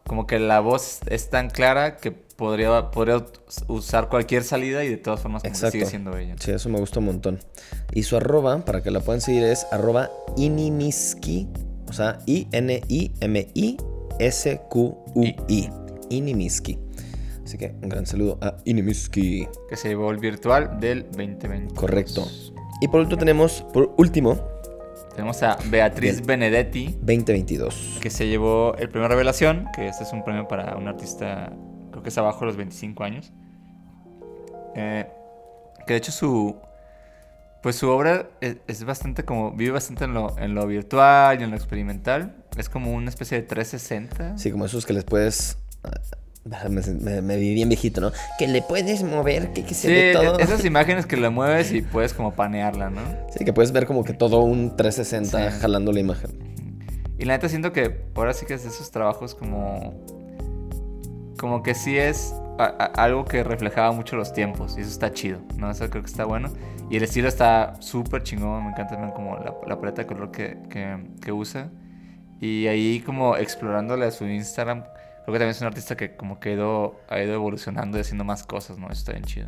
[0.06, 3.26] como que la voz es tan clara que podría, podría
[3.68, 5.72] usar cualquier salida y de todas formas como que Exacto.
[5.72, 6.36] sigue siendo ella.
[6.40, 7.40] Sí, eso me gusta un montón.
[7.92, 11.48] Y su arroba, para que la puedan seguir, es arroba inimiski.
[11.88, 12.20] O sea,
[14.36, 15.70] I-N-I-M-I-S-Q-U-I.
[16.10, 16.78] Inimiski.
[17.44, 19.48] Así que un gran saludo a Inimiski.
[19.70, 21.76] Que se llevó el virtual del 2020.
[21.76, 22.28] Correcto.
[22.82, 24.40] Y por último tenemos, por último,
[25.16, 26.28] Tenemos a Beatriz Bien.
[26.28, 28.00] Benedetti, 2022.
[28.02, 31.54] que se llevó el premio Revelación, que este es un premio para un artista,
[31.92, 33.32] creo que es abajo de los 25 años.
[34.76, 35.08] Eh,
[35.88, 36.58] que de hecho su,
[37.64, 41.44] pues su obra es, es bastante como, vive bastante en lo, en lo virtual y
[41.44, 42.36] en lo experimental.
[42.58, 44.38] Es como una especie de 360.
[44.38, 45.58] Sí, como esos que les puedes...
[46.70, 48.12] Me, me- me vi bien viejito, ¿no?
[48.38, 50.38] Que le puedes mover, que, que se Sí, ve todo.
[50.38, 53.02] esas imágenes que le mueves y puedes como panearla, ¿no?
[53.36, 55.60] Sí, que puedes ver como que todo un 360 Sí.
[55.60, 56.30] jalando la imagen.
[57.18, 59.96] Y la neta siento que ahora sí que es de esos trabajos como.
[61.40, 64.78] Como que sí es a- a- algo que reflejaba mucho los tiempos.
[64.78, 65.72] Y eso está chido, ¿no?
[65.72, 66.50] Eso creo que está bueno.
[66.90, 68.64] Y el estilo está súper chingón.
[68.66, 71.72] Me encanta también como la, la paleta de color que, que, que usa.
[72.40, 74.84] Y ahí como explorándole a su Instagram.
[75.26, 78.44] Creo que también es un artista que como que ha ido, evolucionando y haciendo más
[78.44, 78.86] cosas, ¿no?
[78.92, 79.48] Eso está bien chido.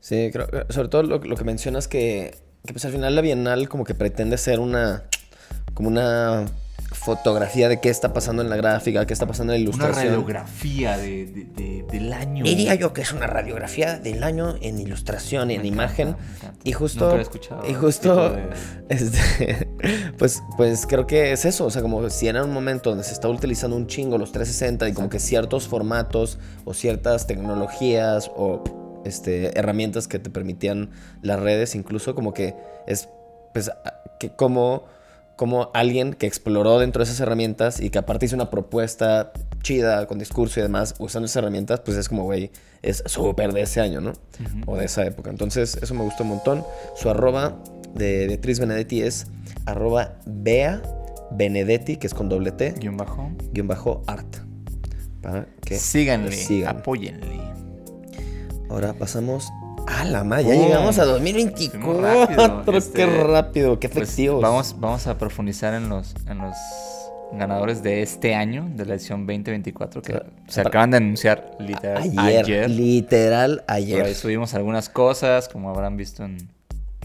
[0.00, 3.68] Sí, creo sobre todo lo, lo que mencionas que, que pues al final la Bienal
[3.68, 5.04] como que pretende ser una
[5.72, 6.46] como una
[7.04, 10.06] fotografía de qué está pasando en la gráfica, qué está pasando en la Una ilustración.
[10.12, 12.44] radiografía de, de- de- del año.
[12.44, 16.16] Diría yo que es una radiografía del año en ilustración y en imagen.
[16.64, 18.36] Y justo, escuchado y justo,
[18.88, 19.68] este,
[20.18, 23.12] pues, pues creo que es eso, o sea, como si era un momento donde se
[23.12, 28.62] está utilizando un chingo los 360 y como que ciertos formatos o ciertas tecnologías o
[29.04, 30.90] este, herramientas que te permitían
[31.22, 32.54] las redes, incluso como que
[32.86, 33.08] es,
[33.52, 33.70] pues,
[34.18, 34.84] que como,
[35.36, 40.06] como alguien que exploró dentro de esas herramientas y que aparte hizo una propuesta chida
[40.06, 42.50] con discurso y demás, usando esas herramientas, pues es como, güey,
[42.82, 44.12] es súper de ese año, ¿no?
[44.66, 45.30] O de esa época.
[45.30, 46.64] Entonces, eso me gustó un montón.
[46.96, 47.56] Su arroba
[47.94, 49.26] de Beatriz Benedetti es
[49.66, 50.82] arroba Bea
[51.30, 53.30] Benedetti, que es con doble T, Guión bajo.
[53.52, 54.36] guion bajo art.
[55.22, 57.40] Para que Síganle, apóyenle.
[58.68, 59.50] Ahora pasamos
[59.86, 62.00] a la ma, ya llegamos a Fuimos 2024.
[62.00, 64.42] rápido, este, qué rápido, qué Pues, efectivos.
[64.42, 66.54] vamos, vamos a profundizar en los, en los
[67.32, 70.26] ganadores de este año, de la edición 2024, que Claro.
[70.48, 72.70] se acaban de anunciar literal ayer, ayer.
[72.70, 74.14] literal Por ahí ayer.
[74.14, 76.48] subimos algunas cosas, como habrán visto en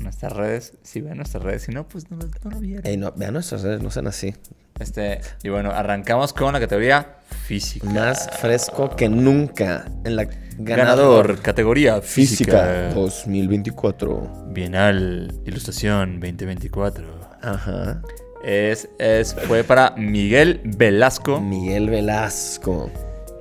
[0.02, 0.74] nuestras redes.
[0.84, 2.86] Si ven nuestras redes, si no, pues no, no lo vieron.
[2.86, 4.34] Ey, no, vean nuestras redes, no sean así.
[4.80, 7.86] Este, y bueno, arrancamos con la categoría física.
[7.86, 12.94] Más fresco que nunca en la Ganador, categoría física física.
[12.94, 14.48] 2024.
[14.52, 17.06] Bienal Ilustración 2024.
[17.42, 18.02] Ajá.
[18.44, 21.40] Es, es, fue para Miguel Velasco.
[21.40, 22.90] Miguel Velasco.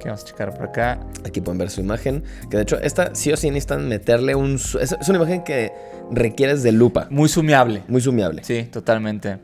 [0.01, 1.01] Que vamos a checar por acá.
[1.25, 2.23] Aquí pueden ver su imagen.
[2.51, 4.55] Que de hecho, esta sí o sí necesitan meterle un.
[4.55, 5.73] Es, es una imagen que
[6.13, 7.09] requieres de lupa.
[7.11, 7.83] Muy sumiable.
[7.89, 8.43] Muy sumiable.
[8.45, 9.39] Sí, totalmente.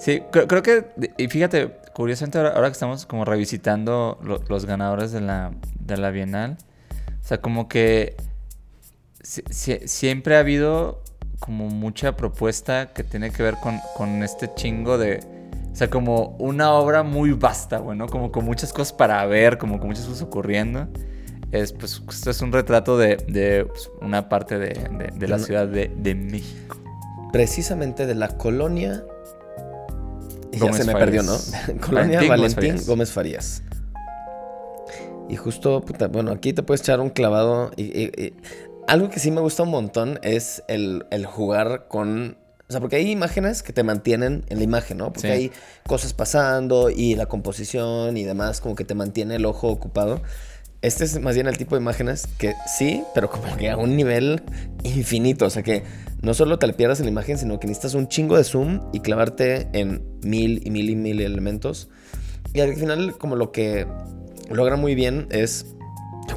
[0.00, 0.86] Sí, creo, creo que,
[1.18, 5.96] y fíjate, curiosamente ahora, ahora que estamos como revisitando lo- los ganadores de la, de
[5.98, 6.56] la Bienal,
[7.22, 8.16] o sea, como que
[9.22, 11.02] si- si- siempre ha habido
[11.38, 15.20] como mucha propuesta que tiene que ver con, con este chingo de...
[15.72, 19.78] O sea, como una obra muy vasta, bueno, como con muchas cosas para ver, como
[19.78, 20.88] con muchas cosas ocurriendo.
[21.52, 25.38] es, pues, esto es un retrato de, de, pues, una parte de, de- de la
[25.38, 26.76] ciudad de, de México.
[27.32, 29.04] Precisamente de la colonia.
[30.52, 30.98] Ya se me Farías.
[30.98, 31.80] perdió, ¿no?
[31.86, 32.86] colonia Valentín Valentín, Gómez Farías.
[32.86, 33.62] Gómez Farías.
[35.28, 37.70] Y justo, puta, bueno, aquí te puedes echar un clavado.
[37.76, 38.34] Y, y- y-
[38.88, 42.36] algo que sí me gusta un montón es el, el jugar con.
[42.68, 45.06] O sea, porque hay imágenes que te mantienen en la imagen, ¿no?
[45.12, 45.28] Porque Sí.
[45.28, 45.52] hay
[45.86, 50.20] cosas pasando y la composición y demás, como que te mantiene el ojo ocupado.
[50.82, 53.96] Este es más bien el tipo de imágenes que sí, pero como que a un
[53.96, 54.42] nivel
[54.82, 55.44] infinito.
[55.44, 55.82] O sea que
[56.22, 58.80] no solo te le pierdas en la imagen, sino que necesitas un chingo de zoom
[58.92, 61.90] y clavarte en mil y mil y mil elementos.
[62.54, 63.86] Y al final, como lo que
[64.50, 65.66] logra muy bien es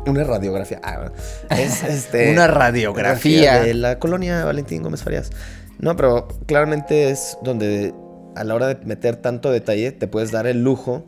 [0.06, 0.80] una radiografía.
[0.84, 1.12] Ah,
[1.50, 3.62] es este, Una radiografía.
[3.62, 5.32] de la colonia Valentín Gómez Farías.
[5.80, 7.94] No, pero claramente es donde
[8.36, 11.06] a la hora de meter tanto detalle te puedes dar el lujo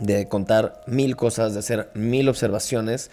[0.00, 3.10] de contar mil cosas, de hacer mil observaciones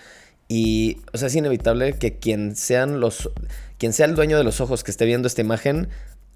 [0.47, 3.29] y, o sea, es inevitable que quien sean los,
[3.77, 5.89] quien sea el dueño de los ojos que esté viendo esta imagen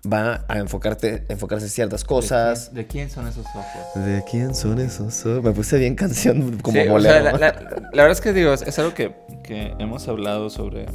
[0.06, 2.74] va a enfocarte, enfocarse en ciertas cosas.
[2.74, 4.06] ¿De quién, son esos ojos?
[4.06, 5.44] ¿De quién son esos ojos?
[5.44, 7.14] Me puse bien canción como Sí, o bolero.
[7.14, 7.54] sea, la, la-
[7.94, 10.86] la verdad es que digo, es, es algo que, que hemos hablado sobre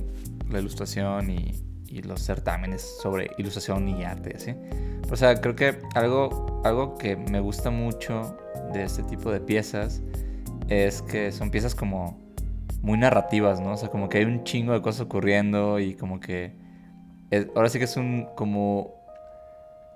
[0.50, 1.54] la ilustración y,
[1.88, 4.54] y los certámenes sobre ilustración y arte, ¿sí?
[5.10, 8.36] O sea, creo que algo, algo que me gusta mucho
[8.72, 10.02] de este tipo de piezas
[10.68, 12.18] es que son piezas como
[12.82, 13.72] muy narrativas, ¿no?
[13.72, 16.52] O sea, como que hay un chingo de cosas ocurriendo y como que...
[17.30, 18.94] es- ahora sí que es un como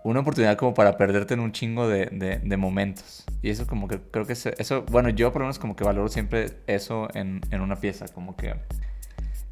[0.04, 3.24] una oportunidad como para perderte en un chingo de, de- de momentos.
[3.40, 5.84] Y eso como que creo que se- eso, bueno, yo por lo menos como que
[5.84, 8.54] valoro siempre eso en, en una pieza, como que,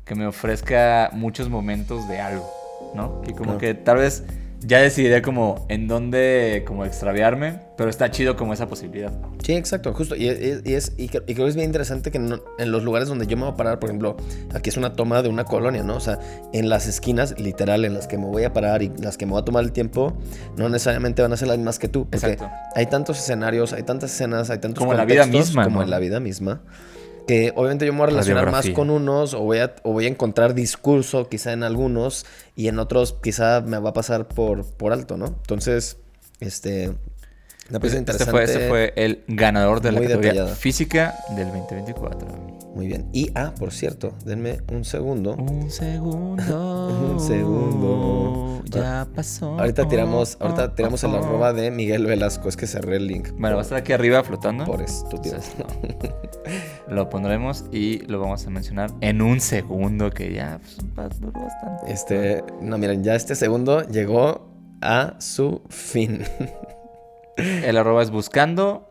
[0.04, 2.50] que me ofrezca muchos momentos de algo,
[2.96, 3.22] ¿no?
[3.28, 3.58] Y como Claro.
[3.58, 4.24] que tal vez
[4.62, 9.10] ya decidiré como en dónde como extraviarme, pero está chido como esa posibilidad.
[9.42, 10.14] Sí, exacto, justo.
[10.14, 12.70] Y, y- y es, y, cre- y creo que es bien interesante que no- en
[12.70, 14.16] los lugares donde yo me voy a parar, por ejemplo,
[14.54, 15.96] aquí es una toma de una colonia, ¿no?
[15.96, 16.18] O sea,
[16.52, 19.32] en las esquinas, literal, en las que me voy a parar y las que me
[19.32, 20.12] voy a tomar el tiempo,
[20.56, 22.04] no necesariamente van a ser las mismas que tú.
[22.10, 22.50] Porque Exacto.
[22.74, 25.76] hay tantos escenarios, hay tantas escenas, hay tantos Como en la vida contextos, misma, Como
[25.78, 25.82] ¿no?
[25.84, 26.60] en la vida misma.
[27.30, 30.06] Que obviamente yo me voy a relacionar más con unos o voy, a, o voy
[30.06, 34.66] a encontrar discurso quizá en algunos y en otros quizá me va a pasar por,
[34.66, 35.26] por alto, ¿no?
[35.26, 35.96] Entonces,
[36.40, 36.92] este...
[37.70, 38.30] Una pieza Este interesante.
[38.32, 42.50] fue, este fue el ganador de la categoría física del 2024.
[42.74, 43.08] Muy bien.
[43.12, 45.34] Y, ah, por cierto, denme un segundo.
[45.34, 46.88] Un segundo.
[47.10, 48.62] Un segundo.
[48.64, 49.58] Ya pasó.
[49.58, 52.48] Ahorita tiramos, ahorita tiramos el arroba de Miguel Velasco.
[52.48, 53.30] Es que cerré el link.
[53.36, 54.64] Bueno, va a estar aquí arriba flotando.
[54.64, 55.38] Por estúpido.
[55.58, 55.66] No.
[56.94, 60.60] Lo pondremos y lo vamos a mencionar en un segundo, que ya
[60.96, 61.92] pues, duró bastante.
[61.92, 66.24] Este, no, miren, ya este segundo llegó a su fin.
[67.40, 68.88] El arroba es buscando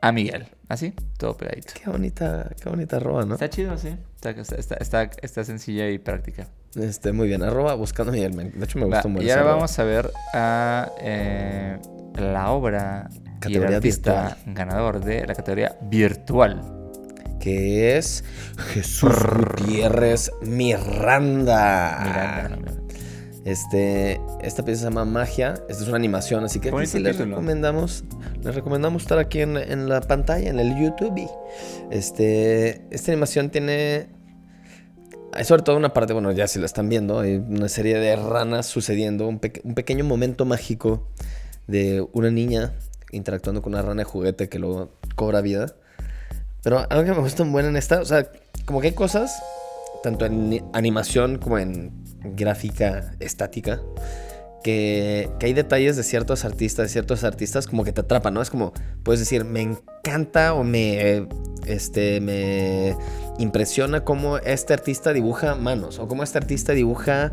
[0.00, 0.46] a Miguel.
[0.68, 1.72] Así, todo pegadito.
[1.82, 3.34] Qué bonita, qué bonita arroba, ¿no?
[3.34, 3.96] Está chido, sí.
[4.16, 6.46] Está, está, está, está sencilla y práctica.
[6.74, 7.42] Este, muy bien.
[7.42, 8.52] Arroba buscando a Miguel.
[8.54, 9.24] De hecho, me Va, gustó mucho.
[9.24, 11.78] y ahora vamos a ver a eh,
[12.16, 16.74] la obra y el Categoría artista ganador de la categoría virtual.
[17.40, 18.24] Que es
[18.74, 21.98] Jesús Gutiérrez Miranda.
[22.04, 22.77] Miranda, no, Miranda.
[23.48, 25.54] Este, esta pieza se llama Magia.
[25.70, 28.04] Esta es una animación, así que aquí Bonito sí les recomendamos,
[28.42, 31.26] les recomendamos estar aquí en, en la pantalla, en el YouTube.
[31.90, 34.10] Este, esta animación tiene,
[35.32, 38.16] hay sobre todo una parte, bueno, ya si lo están viendo, hay una serie de
[38.16, 41.08] ranas sucediendo, un, un pequeño momento mágico
[41.66, 42.74] de una niña
[43.12, 45.74] interactuando con una rana de juguete que luego cobra vida.
[46.62, 48.30] Pero algo que me gusta un buen en esta, o sea,
[48.66, 49.42] como que hay cosas,
[50.02, 51.92] tanto en ni- animación como en
[52.36, 53.80] gráfica estática,
[54.62, 58.42] que, que hay detalles de ciertos artistas, de ciertos artistas, como que te atrapan, ¿no?
[58.42, 58.72] Es como,
[59.04, 61.28] puedes decir, me encanta o me,
[61.66, 62.96] este, me
[63.38, 67.32] impresiona cómo este artista dibuja manos, o cómo este artista dibuja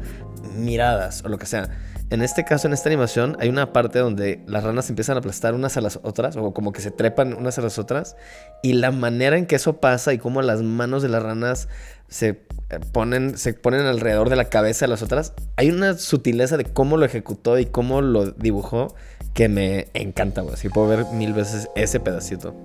[0.56, 1.70] miradas, o lo que sea.
[2.12, 5.56] En este caso, en esta animación, hay una parte donde las ranas empiezan a aplastar
[5.56, 8.16] unas a las otras, o como que se trepan unas a las otras,
[8.62, 11.68] y la manera en que eso pasa y cómo las manos de las ranas
[12.08, 16.58] se eh, ponen, se ponen alrededor de la cabeza de las otras, hay una sutileza
[16.58, 18.94] de cómo lo ejecutó y cómo lo dibujó
[19.34, 20.54] que me encanta, güey.
[20.54, 22.56] Así puedo ver mil veces ese pedacito.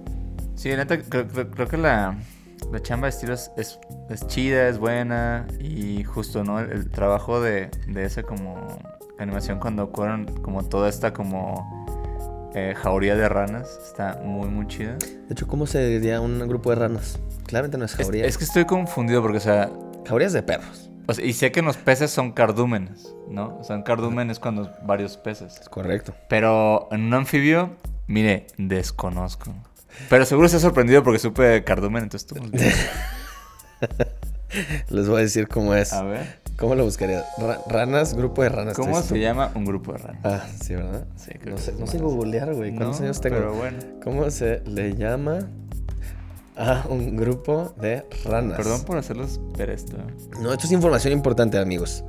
[0.55, 2.19] Sí, neta, creo, creo- creo que la,
[2.73, 6.61] la chamba de estilo es, es, es chida, es buena y justo, ¿no?
[6.61, 8.79] El, el trabajo de, de esa como
[9.19, 11.87] animación cuando ocurren como toda esta como
[12.55, 14.97] eh, jauría de ranas está muy, muy chida.
[14.97, 17.19] De hecho, ¿cómo se diría un grupo de ranas?
[17.47, 18.27] Claramente no es Es, jauría.
[18.27, 19.71] es que estoy confundido porque, o sea,
[20.07, 20.91] Jaurías de perros.
[21.07, 23.59] o sea, y sé que los peces son cardúmenes, ¿no?
[23.59, 25.59] O sea, un cardumen es cuando varios peces.
[25.61, 26.15] Es correcto.
[26.29, 27.77] Pero en un anfibio,
[28.09, 29.55] mire, desconozco.
[30.09, 32.37] Pero seguro se ha sorprendido porque supe cardumen, entonces tú.
[34.91, 35.93] Les voy a decir cómo es.
[35.93, 36.41] A ver.
[36.59, 37.25] ¿Cómo lo buscaría?
[37.39, 38.77] Ra- ranas, grupo de ranas.
[38.77, 40.21] ¿Cómo se llama un grupo de ranas?
[40.25, 41.07] Ah, sí, ¿verdad?
[41.17, 42.75] Sí, creo no que sé, no sé googlear, güey.
[42.75, 43.37] ¿Cuántos No, años tengo?
[43.37, 43.79] Pero bueno.
[44.03, 45.39] ¿Cómo se le llama
[46.57, 48.57] a un grupo de ranas?
[48.59, 49.97] Perdón por hacerlos ver esto.
[50.41, 52.05] No, esto es información importante, amigos.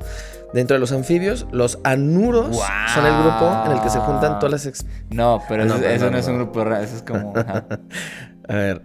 [0.53, 2.57] Dentro de los anfibios, los anuros
[2.93, 4.65] son el grupo en el que se juntan todas las...
[4.65, 6.83] ex- No, pero No, eso, no, no, es un grupo de ranas.
[6.89, 7.33] Eso es como.
[8.49, 8.81] A ver.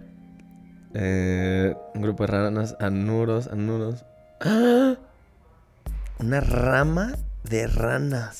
[0.93, 4.05] eh, un grupo de ranas, anuros, anuros.
[4.41, 4.95] ¡Ah!
[6.19, 8.39] Una rama de ranas.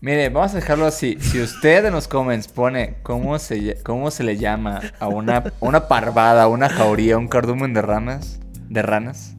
[0.00, 1.16] Mire, vamos a dejarlo así.
[1.20, 5.88] Si usted en los comments pone cómo se, cómo se le llama a una, una
[5.88, 8.38] parvada, una jauría, un cardumen de ranas,
[8.68, 9.34] de ranas,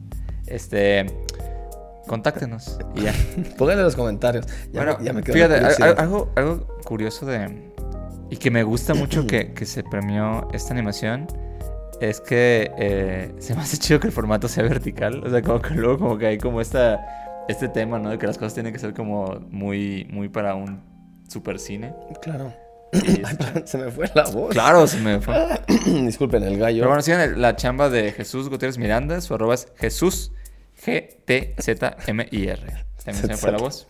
[0.46, 1.06] este,
[2.06, 3.14] contáctenos y ya.
[3.58, 4.46] Pónganle en los comentarios.
[4.72, 7.72] Ya, bueno, me, ya me quedó fíjate, algo, algo curioso de...
[8.28, 11.28] Y que me gusta mucho que, que se premió esta animación
[12.00, 15.22] es que eh, se me hace chido que el formato sea vertical.
[15.24, 18.10] O sea, como que luego como que hay como esta, este tema, ¿no?
[18.10, 20.82] De que las cosas tienen que ser como muy, muy para un
[21.28, 21.94] super cine.
[22.22, 22.52] Claro.
[22.92, 24.50] Ay, se me fue la voz.
[24.50, 25.34] claro, se me fue.
[25.86, 26.78] Disculpen, el gallo.
[26.78, 29.20] Pero bueno, sigan la chamba de Jesús Gutiérrez Miranda.
[29.20, 30.32] Su arroba es Jesús
[30.84, 32.60] G-T-Z-M-I-R.
[33.04, 33.86] También se me fue la voz.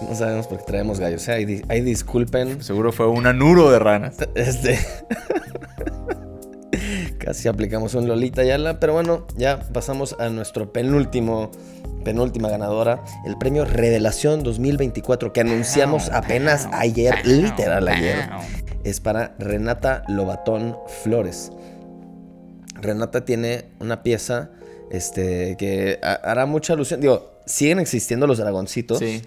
[0.00, 1.22] No sabemos por qué traemos gallos.
[1.22, 2.62] O sea, ahí disculpen.
[2.62, 4.16] Seguro fue un anuro de ranas.
[4.34, 4.78] Este.
[7.18, 8.80] Casi aplicamos un Lolita Yala.
[8.80, 11.50] Pero bueno, ya pasamos a nuestro penúltimo.
[12.04, 18.28] Penúltima ganadora, el premio Revelación 2024 que anunciamos apenas ayer, literal ayer,
[18.82, 21.52] es para Renata Lobatón Flores.
[22.74, 24.50] Renata tiene una pieza
[24.92, 27.00] este, que ha- hará mucha alusión.
[27.00, 28.98] Digo, siguen existiendo los dragoncitos.
[28.98, 29.22] Sí.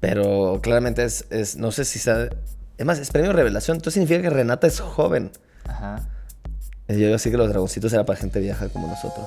[0.00, 2.30] Pero claramente es, es- no sé si está...
[2.78, 5.30] Es más, es premio revelación, entonces significa que Renata es joven.
[5.64, 6.08] Ajá.
[6.88, 9.26] Eh, Yo así que los dragoncitos era para gente vieja como nosotros.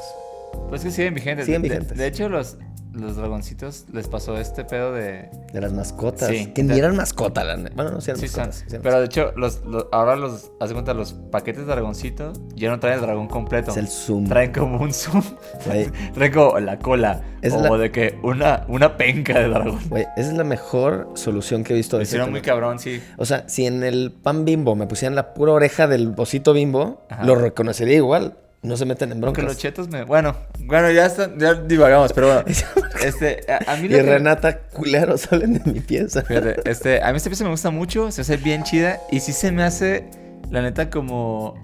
[0.69, 1.45] Pues que siguen vigentes.
[1.45, 1.97] Siguen De- de- vigentes.
[1.97, 2.57] De, hecho, los,
[2.93, 5.29] los dragoncitos les pasó este pedo de.
[5.51, 6.29] De las mascotas.
[6.29, 6.47] Sí.
[6.47, 8.47] que ni eran mascota, la Bueno, no, sí eran Sí, son.
[8.47, 8.59] mascotas.
[8.61, 10.51] sí eran Pero de hecho, los, los- ahora los.
[10.59, 13.67] Haz cuenta, los paquetes de dragoncito ya no traen el dragón completo.
[13.67, 13.83] mascotas.
[13.93, 14.27] Es el zoom.
[14.27, 15.23] Traen como un zoom.
[16.13, 17.21] Traen como la cola.
[17.41, 19.79] Es o la- de que una, una penca de dragón.
[19.89, 21.97] güey, esa es la mejor solución que he visto.
[21.97, 23.01] Ese hicieron muy cabrón, sí.
[23.17, 27.01] O sea, si en el pan bimbo me pusieran la pura oreja del osito bimbo,
[27.09, 27.25] Ajá.
[27.25, 28.37] lo reconocería igual.
[28.63, 29.43] No se meten en broncas.
[29.43, 30.03] los chetos me.
[30.05, 32.43] Bueno, bueno, ya están, ya divagamos, pero bueno.
[33.03, 36.21] Este, a, a mí y que- Renata, culero, salen de mi pieza.
[36.21, 39.33] Fíjate, este, a mí esta pieza me gusta mucho, se hace bien chida y sí
[39.33, 40.09] se me hace,
[40.49, 41.55] la neta, como,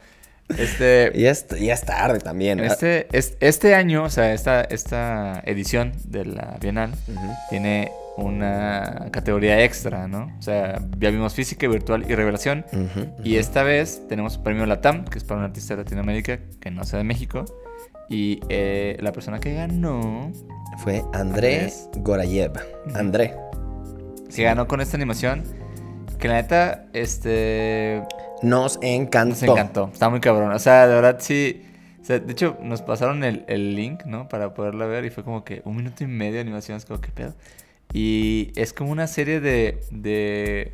[0.59, 2.61] Este, Ya es, ya es tarde también.
[2.61, 6.93] Este, es- este año, o sea, esta, esta edición de la Bienal
[7.51, 10.33] tiene una categoría extra, ¿no?
[10.39, 12.65] O sea, ya vimos física, virtual y revelación.
[13.25, 16.85] Y esta vez tenemos premio Latam, que es para un artista de Latinoamérica que no
[16.85, 17.45] sea de México.
[18.09, 20.31] Y eh, la persona que ganó,
[20.79, 22.53] Fue Andrés Gorayev.
[22.95, 23.35] André.
[24.35, 25.43] que ganó con esta animación,
[26.19, 28.03] que la neta, este,
[28.43, 29.31] Nos encantó.
[29.31, 29.91] Nos encantó.
[29.93, 30.53] Está muy cabrón.
[30.53, 31.63] O sea, de verdad sí.
[32.01, 34.29] o sea, de hecho, nos pasaron el, el link, ¿no?
[34.29, 35.05] Para poderla ver.
[35.05, 36.77] Y fue como que un minuto y medio de animación.
[36.77, 37.35] Es como, ¿qué pedo?
[37.93, 39.81] Y es como una serie de.
[39.91, 40.73] de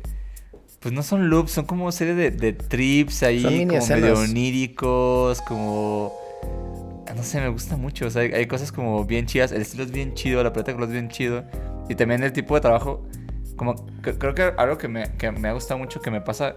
[0.79, 3.41] pues no son loops, son como serie de, de trips ahí.
[3.41, 4.01] Son como escenas.
[4.01, 5.41] medio oníricos.
[5.41, 6.13] Como.
[7.15, 8.07] No sé, me gusta mucho.
[8.07, 9.51] O sea, hay, hay cosas como bien chidas.
[9.51, 11.43] El estilo es bien chido, la color es bien chido.
[11.87, 13.07] Y también el tipo de trabajo.
[13.55, 16.55] Como que- creo que algo que me, que me ha gustado mucho que me pasa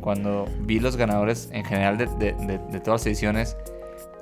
[0.00, 3.56] cuando vi los ganadores en general de, de- de- de todas las ediciones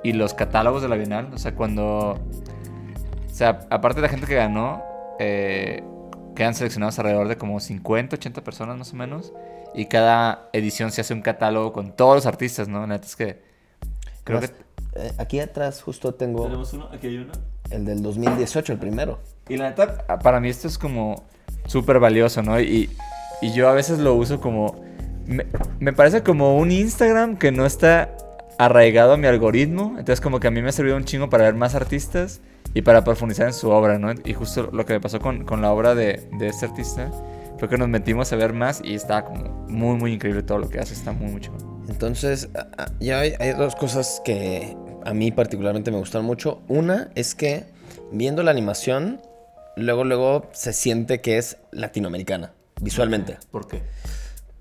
[0.03, 1.29] y los catálogos de la Bienal.
[1.33, 2.11] O sea, cuando.
[2.11, 4.83] O sea, aparte de la gente que ganó,
[5.19, 5.83] eh,
[6.35, 9.33] quedan seleccionados alrededor de como 50, 80 personas más o menos.
[9.73, 12.81] Y cada edición se hace un catálogo con todos los artistas, ¿no?
[12.81, 13.41] La neta es que
[14.23, 14.47] creo que...
[14.95, 17.31] Eh, aquí atrás justo tengo Tenemos uno, aquí hay uno.
[17.69, 19.19] el del 2018, el primero.
[19.47, 21.23] Y la neta, a- para mí esto es como
[21.67, 22.59] súper valioso, ¿no?
[22.59, 22.89] Y,
[23.41, 24.81] y yo a veces lo uso como...
[25.29, 25.45] Me,
[25.79, 28.15] me parece como un Instagram que no está
[28.57, 29.95] arraigado a mi algoritmo.
[29.97, 32.41] Entonces como que a mí me ha servido un chingo para ver más artistas
[32.73, 34.11] y para profundizar en su obra, ¿no?
[34.25, 37.11] Y justo lo que me pasó con, con la obra de, de este artista
[37.57, 40.69] fue que nos metimos a ver más y está como muy, muy increíble todo lo
[40.69, 40.93] que hace.
[40.93, 41.57] Está muy, muy chido.
[41.89, 42.49] Entonces,
[42.99, 44.75] ya hay, hay dos cosas que
[45.05, 46.61] a mí particularmente me gustan mucho.
[46.67, 47.65] Una es que
[48.11, 49.21] viendo la animación,
[49.75, 53.37] luego, luego se siente que es latinoamericana, visualmente.
[53.51, 53.81] ¿Por qué?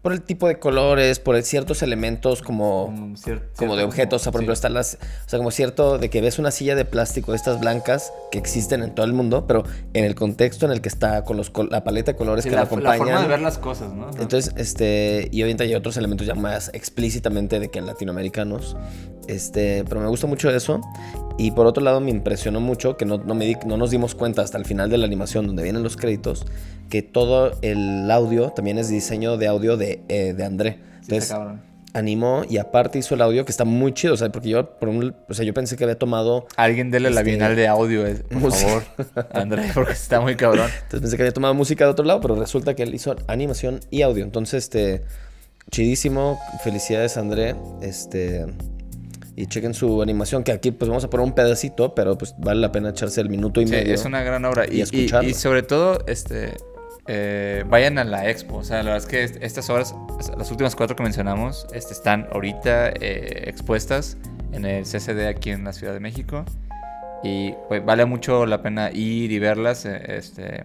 [0.02, 4.22] Por el tipo de colores, por el- ciertos elementos como, Como, cier- como de objetos.
[4.22, 4.44] O sea, por sí.
[4.44, 4.94] ejemplo, están las.
[5.26, 8.38] O sea, como cierto de que ves una silla de plástico de estas blancas que
[8.38, 11.50] existen en todo el mundo, pero en el contexto en el que está con los,
[11.70, 12.98] la paleta de colores Sí, que la, la la acompañan.
[12.98, 14.08] forma de ver las cosas, ¿no?
[14.20, 18.76] Entonces, este, y obviamente hay otros elementos ya más explícitamente de que latinoamericanos.
[19.28, 20.80] Este, pero me gusta mucho eso.
[21.38, 24.14] Y por otro lado, me impresionó mucho que no, no, me di- no nos dimos
[24.16, 26.44] cuenta hasta el final de la animación, donde vienen los créditos,
[26.90, 30.78] que todo el audio también es diseño de audio de, eh, de André.
[31.02, 31.36] Sí, Entonces,
[31.94, 34.14] animó y aparte hizo el audio que está muy chido.
[34.14, 36.46] O sea, porque yo, por un- o sea, yo pensé que había tomado.
[36.56, 38.68] Alguien dele la Este, bienal de audio, eh, por música.
[38.68, 40.68] favor, André, porque está muy cabrón.
[40.82, 43.80] Entonces pensé que había tomado música de otro lado, pero resulta que él hizo animación
[43.90, 44.24] y audio.
[44.24, 45.02] Entonces, este,
[45.70, 46.38] chidísimo.
[46.64, 47.54] Felicidades, André.
[47.82, 48.46] Este,
[49.42, 52.60] y chequen su animación, que aquí pues vamos a poner un pedacito, pero pues vale
[52.60, 53.94] la pena echarse el minuto y Sí, medio.
[53.94, 54.64] es una gran obra.
[54.66, 56.54] y Y, y- sobre todo, este,
[57.06, 58.56] eh, vayan a la expo.
[58.56, 59.94] O sea, la verdad es que est- estas obras,
[60.36, 64.16] las últimas cuatro que mencionamos, este, están ahorita eh, expuestas
[64.52, 66.44] en el CCD aquí en la Ciudad de México.
[67.22, 70.64] Y pues, vale mucho la pena ir y verlas eh, este,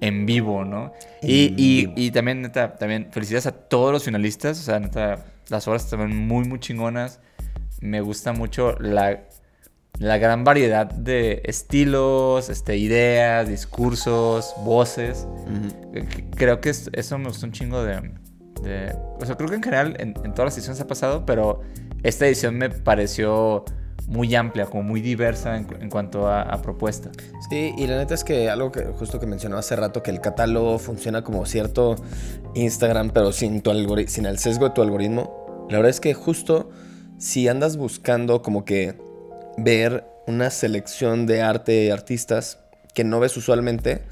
[0.00, 0.92] en vivo, ¿no?
[1.22, 1.92] Y, En y- vivo.
[1.96, 4.58] y también, neta, también felicidades a todos los finalistas.
[4.58, 7.20] O sea, neta, las obras también muy, muy chingonas.
[7.80, 9.24] Me gusta mucho la,
[9.98, 15.26] la gran variedad de estilos, este, ideas, discursos, voces.
[15.94, 16.06] Eh,
[16.36, 18.00] Creo que es- eso me gustó un chingo de,
[18.62, 21.60] de- O sea, creo que en general en, en todas las ediciones ha pasado, pero
[22.02, 23.64] esta edición me pareció
[24.06, 27.10] muy amplia, como muy diversa en, en cuanto a, a propuesta.
[27.50, 30.20] Sí, y la neta es que algo que justo que mencionaba hace rato, que el
[30.20, 31.96] catálogo funciona como cierto
[32.54, 33.70] Instagram, pero sin, tu
[34.06, 35.66] sin el sesgo de tu algoritmo.
[35.70, 36.70] La verdad es que justo
[37.18, 38.98] si andas buscando como que
[39.56, 42.58] ver una selección de arte y artistas
[42.94, 44.02] que no ves usualmente,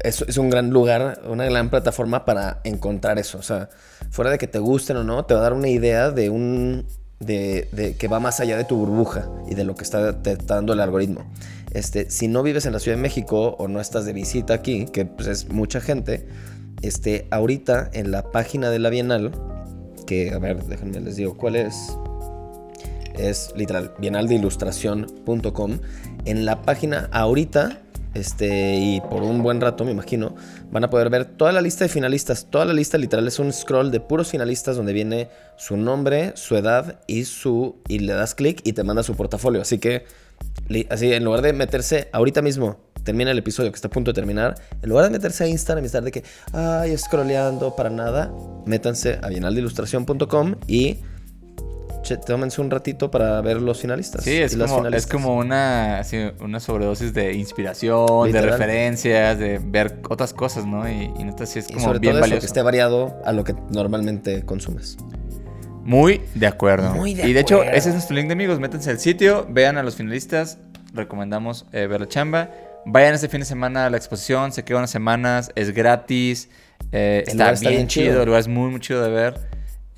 [0.00, 3.38] es, es un gran lugar, una gran plataforma para encontrar eso.
[3.38, 3.68] O sea,
[4.10, 6.86] fuera de que te gusten o no, te va a dar una idea de un.
[7.20, 10.32] De, de que va más allá de tu burbuja y de lo que está, te
[10.32, 11.26] está dando el algoritmo.
[11.72, 14.86] Este, si no vives en la Ciudad de México o no estás de visita aquí,
[14.86, 16.28] que pues, es mucha gente,
[16.80, 19.32] este, ahorita en la página de la Bienal,
[20.06, 21.74] que a ver, déjenme les digo cuál es.
[23.18, 25.78] Es literal, bienaldeilustración.com.
[26.24, 27.82] En la página ahorita,
[28.14, 30.36] este, y por un buen rato me imagino,
[30.70, 32.46] van a poder ver toda la lista de finalistas.
[32.48, 36.56] Toda la lista literal es un scroll de puros finalistas donde viene su nombre, su
[36.56, 37.76] edad y su.
[37.88, 39.62] y le das clic y te manda su portafolio.
[39.62, 40.04] Así que,
[40.88, 42.78] así, en lugar de meterse ahorita mismo.
[43.02, 44.54] Termina el episodio que está a punto de terminar.
[44.80, 48.32] En lugar de meterse a Instagram y estar de que, ay, scrolleando para nada,
[48.66, 50.98] métanse a bienaldeilustración.com y
[52.16, 54.24] tómense un ratito para ver los finalistas.
[54.24, 58.46] Sí, es y como, es como una, así, una sobredosis de inspiración, Literal.
[58.46, 60.88] de referencias, de ver otras cosas, ¿no?
[60.88, 62.40] Y, y neta sí es Y como sobre bien todo eso, valioso.
[62.40, 64.96] que esté variado a lo que normalmente consumes.
[65.84, 66.94] Muy de acuerdo.
[66.94, 67.72] Muy de y de hecho, acuerdo.
[67.76, 68.58] ese es nuestro link de amigos.
[68.60, 70.58] Métanse al sitio, vean a los finalistas.
[70.92, 72.50] Recomendamos eh, ver la chamba.
[72.84, 76.48] Vayan este fin de semana a la exposición, se queda unas semanas, es gratis.
[76.92, 78.20] eh, está, lugar está bien, bien chido, chido.
[78.22, 79.47] el lugar es muy, muy chido de ver.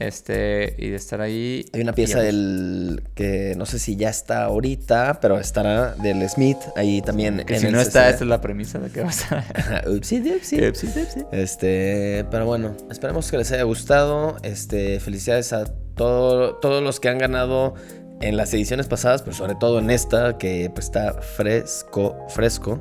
[0.00, 1.66] Este, y de estar ahí.
[1.74, 6.56] Hay una pieza del que no sé si ya está ahorita, pero estará del Smith
[6.74, 7.44] ahí también.
[7.46, 9.44] Que en si el no está, esta es la premisa de que va a estar.
[9.88, 10.66] Upsi, dupsi.
[10.66, 11.20] Upsi, dupsi.
[11.32, 14.36] Este, pero bueno, esperemos que les haya gustado.
[14.42, 17.74] Este, felicidades a todo- todos los que han ganado
[18.22, 22.80] en las ediciones pasadas, pero sobre todo en esta, que pues, está fresco, fresco.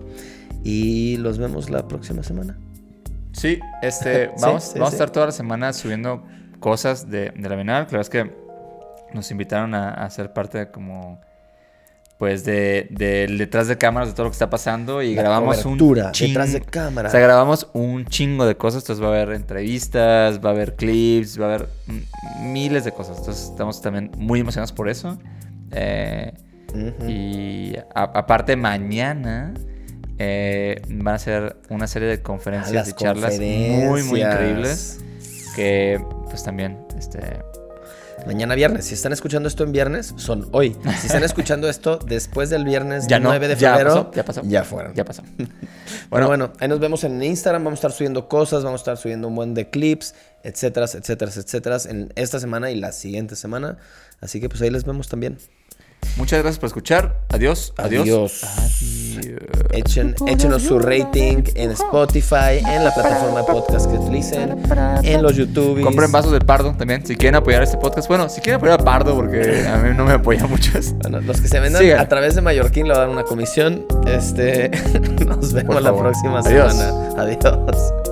[0.64, 2.58] Y los vemos la próxima semana.
[3.34, 4.94] Sí, este, Sí, vamos, sí, vamos sí.
[4.94, 6.24] a estar toda la semana subiendo
[6.60, 7.88] cosas de, de la Bienal.
[7.88, 8.32] Claro es que
[9.14, 11.20] nos invitaron a, a ser parte de como,
[12.18, 12.88] pues, de,
[13.38, 15.78] detrás de cámaras de todo lo que está pasando y La grabamos un
[16.12, 16.34] chingo.
[16.36, 17.08] detrás de cámara.
[17.10, 18.84] O sea, grabamos un chingo de cosas.
[18.84, 21.70] Entonces va a haber entrevistas, va a haber clips, va a haber
[22.42, 23.18] miles de cosas.
[23.20, 25.18] Entonces estamos también muy emocionados por eso.
[25.72, 26.34] Eh,
[27.08, 29.54] y a- aparte mañana
[30.20, 35.00] eh, van a ser una serie de conferencias las y charlas muy, muy increíbles.
[35.56, 36.00] Que
[36.30, 37.42] pues también, este,
[38.26, 38.86] Mañana viernes.
[38.86, 40.76] Si están escuchando esto en viernes, son hoy.
[41.00, 44.12] Si están escuchando esto después del viernes Ya del no, 9 de ya febrero, pasó,
[44.14, 44.42] ya pasó.
[44.44, 44.94] Ya fueron.
[44.94, 45.24] ya pasó.
[46.10, 47.64] Bueno, bueno, ahí nos vemos en Instagram.
[47.64, 51.32] Vamos a estar subiendo cosas, vamos a estar subiendo un buen de clips, etcétera, etcétera,
[51.32, 53.78] etcétera, en esta semana y la siguiente semana.
[54.20, 55.38] Así que pues ahí les vemos también.
[56.18, 57.16] Muchas gracias por escuchar.
[57.30, 57.74] Adiós.
[57.78, 58.02] Adiós.
[58.02, 58.44] Adiós.
[59.18, 59.40] Adiós.
[59.72, 64.58] Echen, échenos su rating en Spotify, en la plataforma de podcast que utilicen,
[65.04, 65.82] en los YouTube.
[65.82, 68.08] Compren vasos de Pardo también, si quieren apoyar este podcast.
[68.08, 70.72] Bueno, si quieren apoyar a Pardo, porque a mí no me apoya mucho.
[71.02, 72.00] Bueno, los que se vendan Sigan.
[72.00, 73.86] a través de Mallorquín le van a dar una comisión.
[74.08, 74.70] Este,
[75.26, 76.74] nos vemos la próxima Adiós.
[76.76, 77.22] semana.
[77.22, 78.09] Adiós.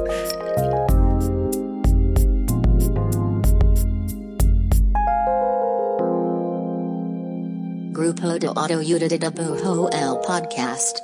[7.97, 10.99] Grupo de Autoyuda de Bujo el Podcast.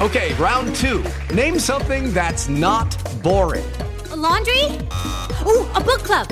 [0.00, 1.04] Okay, round two.
[1.32, 2.90] Name something that's not
[3.22, 3.64] boring.
[4.10, 4.64] A laundry?
[5.46, 6.26] Ooh, a book club.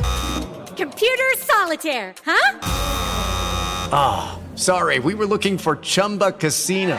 [0.77, 2.59] Computer solitaire, huh?
[3.93, 6.99] Ah, sorry, we were looking for Chumba Casino.